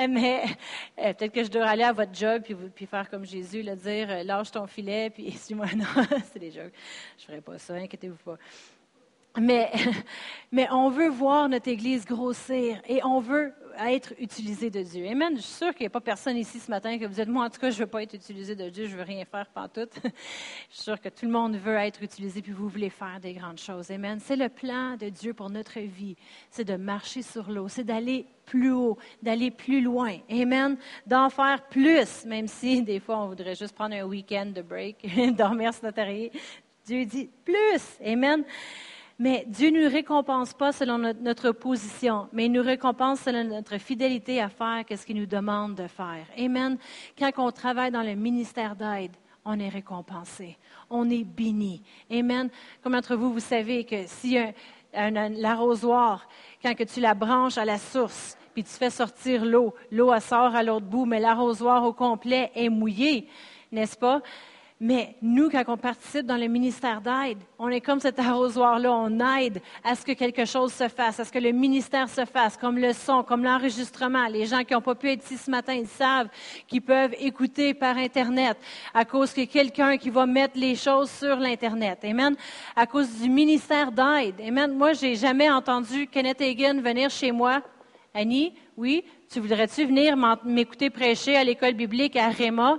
[0.00, 0.44] Euh, mais
[0.98, 2.42] euh, peut-être que je dois aller à votre job
[2.74, 5.66] puis, faire comme Jésus, le dire, lâche ton filet, puis suis-moi.
[5.76, 5.84] Non,
[6.32, 6.72] c'est des jeux.
[7.18, 8.38] Je ferai pas ça, inquiétez-vous pas.
[9.38, 9.70] Mais,
[10.50, 15.06] mais on veut voir notre Église grossir et on veut être utilisé de Dieu.
[15.06, 15.36] Amen.
[15.36, 17.46] Je suis sûre qu'il n'y a pas personne ici ce matin que vous êtes, moi
[17.46, 19.24] en tout cas, je ne veux pas être utilisé de Dieu, je ne veux rien
[19.24, 19.88] faire tout.
[20.04, 20.08] je
[20.74, 23.58] suis sûre que tout le monde veut être utilisé, puis vous voulez faire des grandes
[23.58, 23.90] choses.
[23.90, 24.18] Amen.
[24.20, 26.16] C'est le plan de Dieu pour notre vie.
[26.50, 30.18] C'est de marcher sur l'eau, c'est d'aller plus haut, d'aller plus loin.
[30.30, 30.76] Amen.
[31.06, 35.06] D'en faire plus, même si des fois on voudrait juste prendre un week-end de break,
[35.36, 36.04] dormir sur notre.
[36.84, 37.98] Dieu dit plus.
[38.04, 38.44] Amen.
[39.18, 43.78] Mais Dieu ne nous récompense pas selon notre position, mais il nous récompense selon notre
[43.78, 46.26] fidélité à faire ce qu'il nous demande de faire.
[46.36, 46.76] Amen.
[47.16, 49.12] Quand on travaille dans le ministère d'aide,
[49.44, 50.56] on est récompensé.
[50.90, 51.82] On est béni.
[52.10, 52.50] Amen.
[52.82, 54.36] Comme d'entre vous, vous savez que si
[54.92, 56.26] l'arrosoir,
[56.62, 60.54] quand que tu la branches à la source, puis tu fais sortir l'eau, l'eau sort
[60.54, 63.28] à l'autre bout, mais l'arrosoir au complet est mouillé,
[63.70, 64.22] n'est-ce pas?
[64.86, 69.18] Mais nous, quand on participe dans le ministère d'aide, on est comme cet arrosoir-là, on
[69.38, 72.58] aide à ce que quelque chose se fasse, à ce que le ministère se fasse,
[72.58, 74.26] comme le son, comme l'enregistrement.
[74.26, 76.28] Les gens qui n'ont pas pu être ici ce matin, ils savent
[76.68, 78.58] qu'ils peuvent écouter par Internet
[78.92, 82.00] à cause que quelqu'un qui va mettre les choses sur l'Internet.
[82.04, 82.36] Amen.
[82.76, 84.34] À cause du ministère d'aide.
[84.46, 84.70] Amen.
[84.76, 87.62] Moi, j'ai jamais entendu Kenneth Hagin venir chez moi.
[88.12, 90.14] Annie, oui, tu voudrais-tu venir
[90.44, 92.78] m'écouter prêcher à l'école biblique à Réma?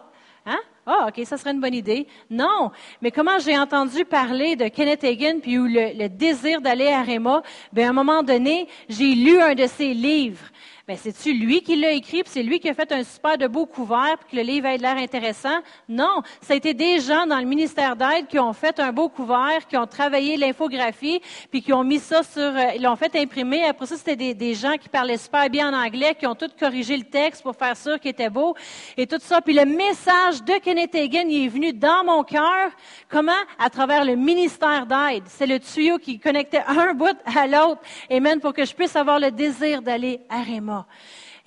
[0.88, 2.06] Ah, OK, ça serait une bonne idée.
[2.30, 2.72] Non,
[3.02, 7.42] mais comment j'ai entendu parler de Kenneth Hagin, puis le, désir d'aller à Réma,
[7.74, 10.46] bien, à un moment donné, j'ai lu un de ses livres.
[10.88, 13.40] Mais ben, c'est-tu lui qui l'a écrit, puis c'est lui qui a fait un super
[13.40, 15.58] de beau couvert, puis que le livre ait l'air intéressant?
[15.90, 19.10] Non, ça a été des gens dans le ministère d'aide qui ont fait un beau
[19.10, 21.20] couvert, qui ont travaillé l'infographie,
[21.50, 23.66] puis qui ont mis ça sur, euh, ils l'ont fait imprimer.
[23.66, 26.96] Après ça, c'était des, gens qui parlaient super bien en anglais, qui ont tout corrigé
[26.98, 28.56] le texte pour faire sûr qu'il était beau,
[28.96, 29.42] et tout ça.
[29.42, 32.70] Puis le message de Kenneth Hagin, il est venu dans mon cœur.
[33.10, 33.32] Comment?
[33.58, 35.24] À travers le ministère d'aide.
[35.26, 37.82] C'est le tuyau qui connectait un bout à l'autre.
[38.12, 40.75] Amen, pour que je puisse avoir le désir d'aller à Raymond.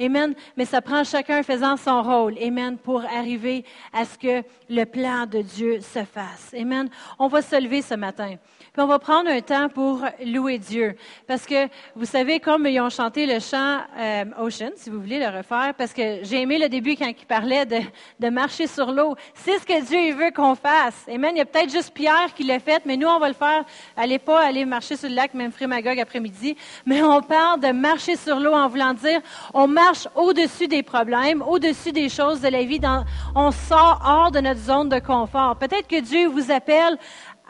[0.01, 0.35] Amen.
[0.57, 2.39] Mais ça prend chacun faisant son rôle.
[2.41, 2.79] Amen.
[2.79, 6.55] Pour arriver à ce que le plan de Dieu se fasse.
[6.55, 6.89] Amen.
[7.19, 8.37] On va se lever ce matin
[8.81, 10.97] on va prendre un temps pour louer Dieu.
[11.27, 15.19] Parce que, vous savez, comme ils ont chanté le chant euh, Ocean, si vous voulez
[15.19, 17.79] le refaire, parce que j'ai aimé le début quand il parlait de,
[18.21, 19.17] de marcher sur l'eau.
[19.35, 21.07] C'est ce que Dieu veut qu'on fasse.
[21.13, 21.33] Amen.
[21.35, 23.65] Il y a peut-être juste Pierre qui l'a fait, mais nous, on va le faire.
[23.97, 26.57] Allez pas aller marcher sur le lac, même Frémagogue après-midi.
[26.87, 29.21] Mais on parle de marcher sur l'eau en voulant dire,
[29.55, 32.79] on marche au-dessus des problèmes, au-dessus des choses de la vie.
[32.79, 33.05] Dans,
[33.35, 35.57] on sort hors de notre zone de confort.
[35.57, 36.99] Peut-être que Dieu vous appelle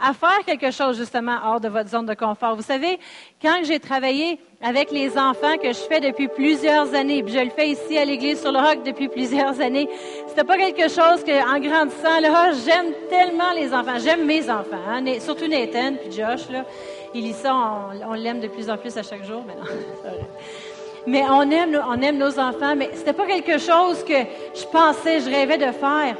[0.01, 2.55] à faire quelque chose justement hors de votre zone de confort.
[2.55, 2.99] Vous savez,
[3.43, 7.51] quand j'ai travaillé avec les enfants que je fais depuis plusieurs années, puis je le
[7.51, 9.89] fais ici à l'église sur le roc depuis plusieurs années,
[10.29, 14.77] c'était pas quelque chose que, en grandissant, là, j'aime tellement les enfants, j'aime mes enfants,
[14.89, 16.65] hein, surtout Nathan puis Josh là,
[17.15, 17.55] lit ça,
[18.09, 20.11] on, l'aime de plus en plus à chaque jour, mais non,
[21.07, 24.15] mais on aime, on aime nos enfants, mais c'était pas quelque chose que
[24.55, 26.17] je pensais, je rêvais de faire.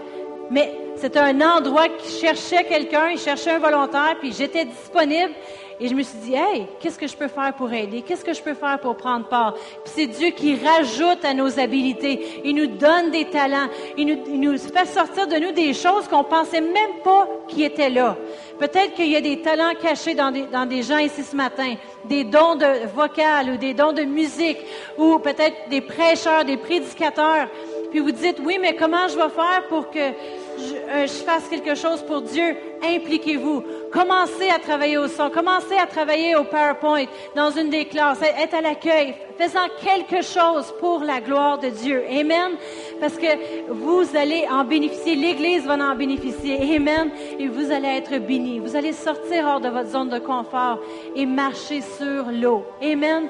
[0.51, 5.33] Mais C'était un endroit qui cherchait quelqu'un, il cherchait un volontaire, puis j'étais disponible.
[5.81, 8.03] Et je me suis dit, hey, qu'est-ce que je peux faire pour aider?
[8.03, 9.55] Qu'est-ce que je peux faire pour prendre part?
[9.55, 12.43] Puis c'est Dieu qui rajoute à nos habilités.
[12.45, 13.69] Il nous donne des talents.
[13.97, 17.63] Il nous, il nous fait sortir de nous des choses qu'on pensait même pas qui
[17.63, 18.17] étaient là.
[18.59, 21.77] Peut-être qu'il y a des talents cachés dans des, dans des gens ici ce matin,
[22.07, 24.59] des dons de vocal ou des dons de musique,
[24.97, 27.47] ou peut-être des prêcheurs, des prédicateurs.
[27.91, 31.49] Puis vous dites, oui, mais comment je vais faire pour que je, euh, je fasse
[31.49, 32.57] quelque chose pour Dieu?
[32.83, 33.65] Impliquez-vous.
[33.93, 35.31] Commencez à travailler au son.
[35.31, 38.21] Commencez à travailler au PowerPoint dans une des classes.
[38.23, 39.15] Être à l'accueil.
[39.39, 42.05] Faisant quelque chose pour la gloire de Dieu.
[42.11, 42.53] Amen.
[43.01, 45.17] Parce que vous allez en bénéficier.
[45.17, 46.77] L'Église va en bénéficier.
[46.77, 47.11] Amen.
[47.39, 48.59] Et vous allez être bénis.
[48.59, 50.79] Vous allez sortir hors de votre zone de confort
[51.17, 52.65] et marcher sur l'eau.
[52.83, 53.29] Amen.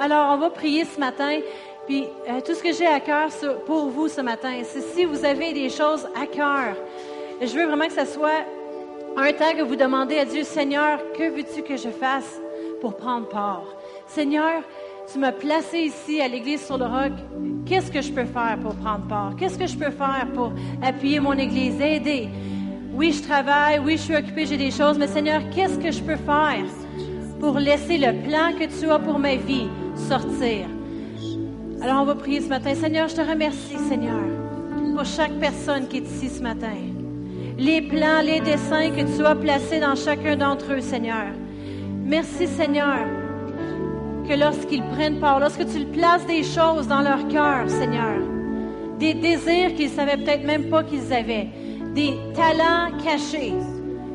[0.00, 1.40] Alors, on va prier ce matin.
[1.88, 3.30] Puis euh, tout ce que j'ai à cœur
[3.64, 6.76] pour vous ce matin, c'est si vous avez des choses à cœur,
[7.40, 8.44] je veux vraiment que ce soit
[9.16, 12.40] un temps que vous demandez à Dieu, Seigneur, que veux-tu que je fasse
[12.82, 13.64] pour prendre part?
[14.06, 14.62] Seigneur,
[15.10, 17.12] tu m'as placé ici à l'église sur le roc.
[17.64, 19.32] Qu'est-ce que je peux faire pour prendre part?
[19.38, 22.28] Qu'est-ce que je peux faire pour appuyer mon église, aider?
[22.92, 26.02] Oui, je travaille, oui, je suis occupée, j'ai des choses, mais Seigneur, qu'est-ce que je
[26.02, 26.66] peux faire
[27.40, 30.66] pour laisser le plan que tu as pour ma vie sortir?
[31.80, 32.74] Alors on va prier ce matin.
[32.74, 34.24] Seigneur, je te remercie, Seigneur,
[34.94, 36.74] pour chaque personne qui est ici ce matin.
[37.56, 41.26] Les plans, les dessins que tu as placés dans chacun d'entre eux, Seigneur.
[42.04, 43.06] Merci, Seigneur,
[44.28, 48.22] que lorsqu'ils prennent part, lorsque tu places des choses dans leur cœur, Seigneur,
[48.98, 51.48] des désirs qu'ils savaient peut-être même pas qu'ils avaient,
[51.94, 53.54] des talents cachés,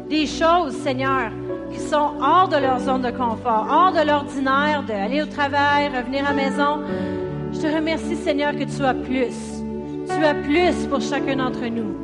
[0.10, 1.32] des choses, Seigneur,
[1.72, 6.26] qui sont hors de leur zone de confort, hors de l'ordinaire, d'aller au travail, revenir
[6.26, 7.23] à la maison.
[7.54, 9.62] Je te remercie, Seigneur, que tu as plus.
[10.08, 11.96] Tu as plus pour chacun d'entre nous.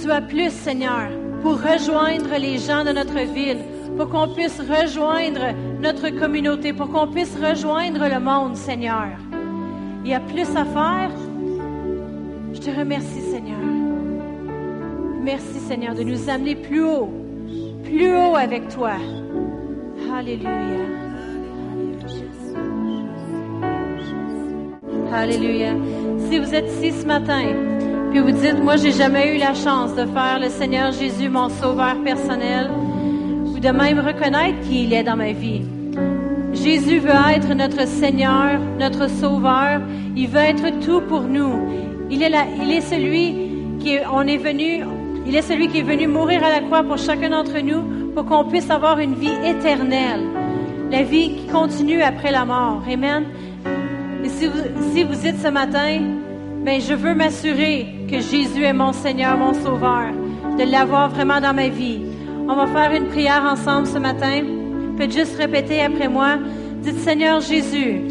[0.00, 1.08] Tu as plus, Seigneur,
[1.42, 3.58] pour rejoindre les gens de notre ville,
[3.96, 9.08] pour qu'on puisse rejoindre notre communauté, pour qu'on puisse rejoindre le monde, Seigneur.
[10.04, 11.10] Il y a plus à faire.
[12.54, 13.58] Je te remercie, Seigneur.
[15.22, 17.10] Merci, Seigneur, de nous amener plus haut,
[17.84, 18.92] plus haut avec toi.
[20.14, 21.07] Alléluia.
[25.12, 25.74] Alléluia.
[26.28, 27.54] Si vous êtes ici ce matin,
[28.10, 31.48] puis vous dites, moi, j'ai jamais eu la chance de faire le Seigneur Jésus mon
[31.48, 32.70] sauveur personnel,
[33.46, 35.62] ou de même reconnaître qu'il est dans ma vie.
[36.52, 39.80] Jésus veut être notre Seigneur, notre Sauveur.
[40.16, 41.68] Il veut être tout pour nous.
[42.10, 43.34] Il est, il est celui
[43.80, 44.84] qui on est venu,
[45.26, 48.24] il est celui qui est venu mourir à la croix pour chacun d'entre nous, pour
[48.26, 50.24] qu'on puisse avoir une vie éternelle,
[50.90, 52.82] la vie qui continue après la mort.
[52.90, 53.24] Amen.
[54.24, 54.60] Et si vous,
[54.92, 56.00] si vous dites ce matin,
[56.64, 60.12] ben, je veux m'assurer que Jésus est mon Seigneur, mon Sauveur,
[60.58, 62.00] de l'avoir vraiment dans ma vie.
[62.48, 64.42] On va faire une prière ensemble ce matin.
[64.96, 66.38] Faites juste répéter après moi.
[66.82, 68.02] Dites Seigneur Jésus,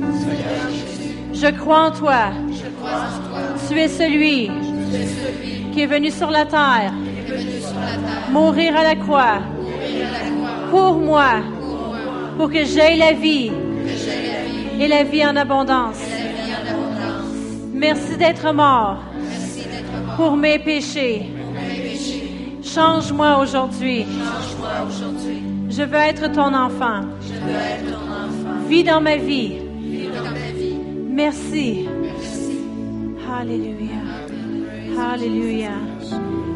[1.34, 2.32] je crois en toi.
[3.68, 4.49] Tu es celui,
[5.74, 6.93] qui est venu sur la terre,
[8.32, 9.39] mourir à la croix,
[10.72, 11.41] pour moi,
[12.38, 13.51] pour que j'aie la vie
[14.80, 16.01] et la vie en abondance.
[17.73, 18.99] Merci d'être mort
[20.15, 21.28] pour mes péchés.
[22.63, 24.05] Change-moi aujourd'hui.
[25.69, 27.01] Je veux être ton enfant.
[28.67, 29.57] Vis dans ma vie.
[31.09, 31.88] Merci.
[33.39, 34.01] Alléluia.
[35.13, 35.71] Alléluia.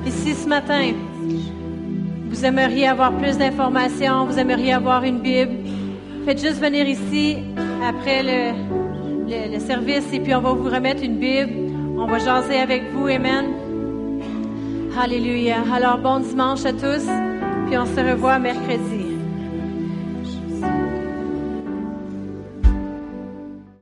[0.05, 0.93] Ici ce matin,
[2.29, 5.53] vous aimeriez avoir plus d'informations, vous aimeriez avoir une Bible,
[6.25, 7.37] faites juste venir ici
[7.83, 11.53] après le, service et puis on va vous remettre une Bible.
[11.97, 13.07] On va jaser avec vous.
[13.07, 13.45] Amen.
[14.99, 15.57] Alléluia.
[15.73, 17.05] Alors bon dimanche à tous,
[17.67, 19.00] puis on se revoit mercredi.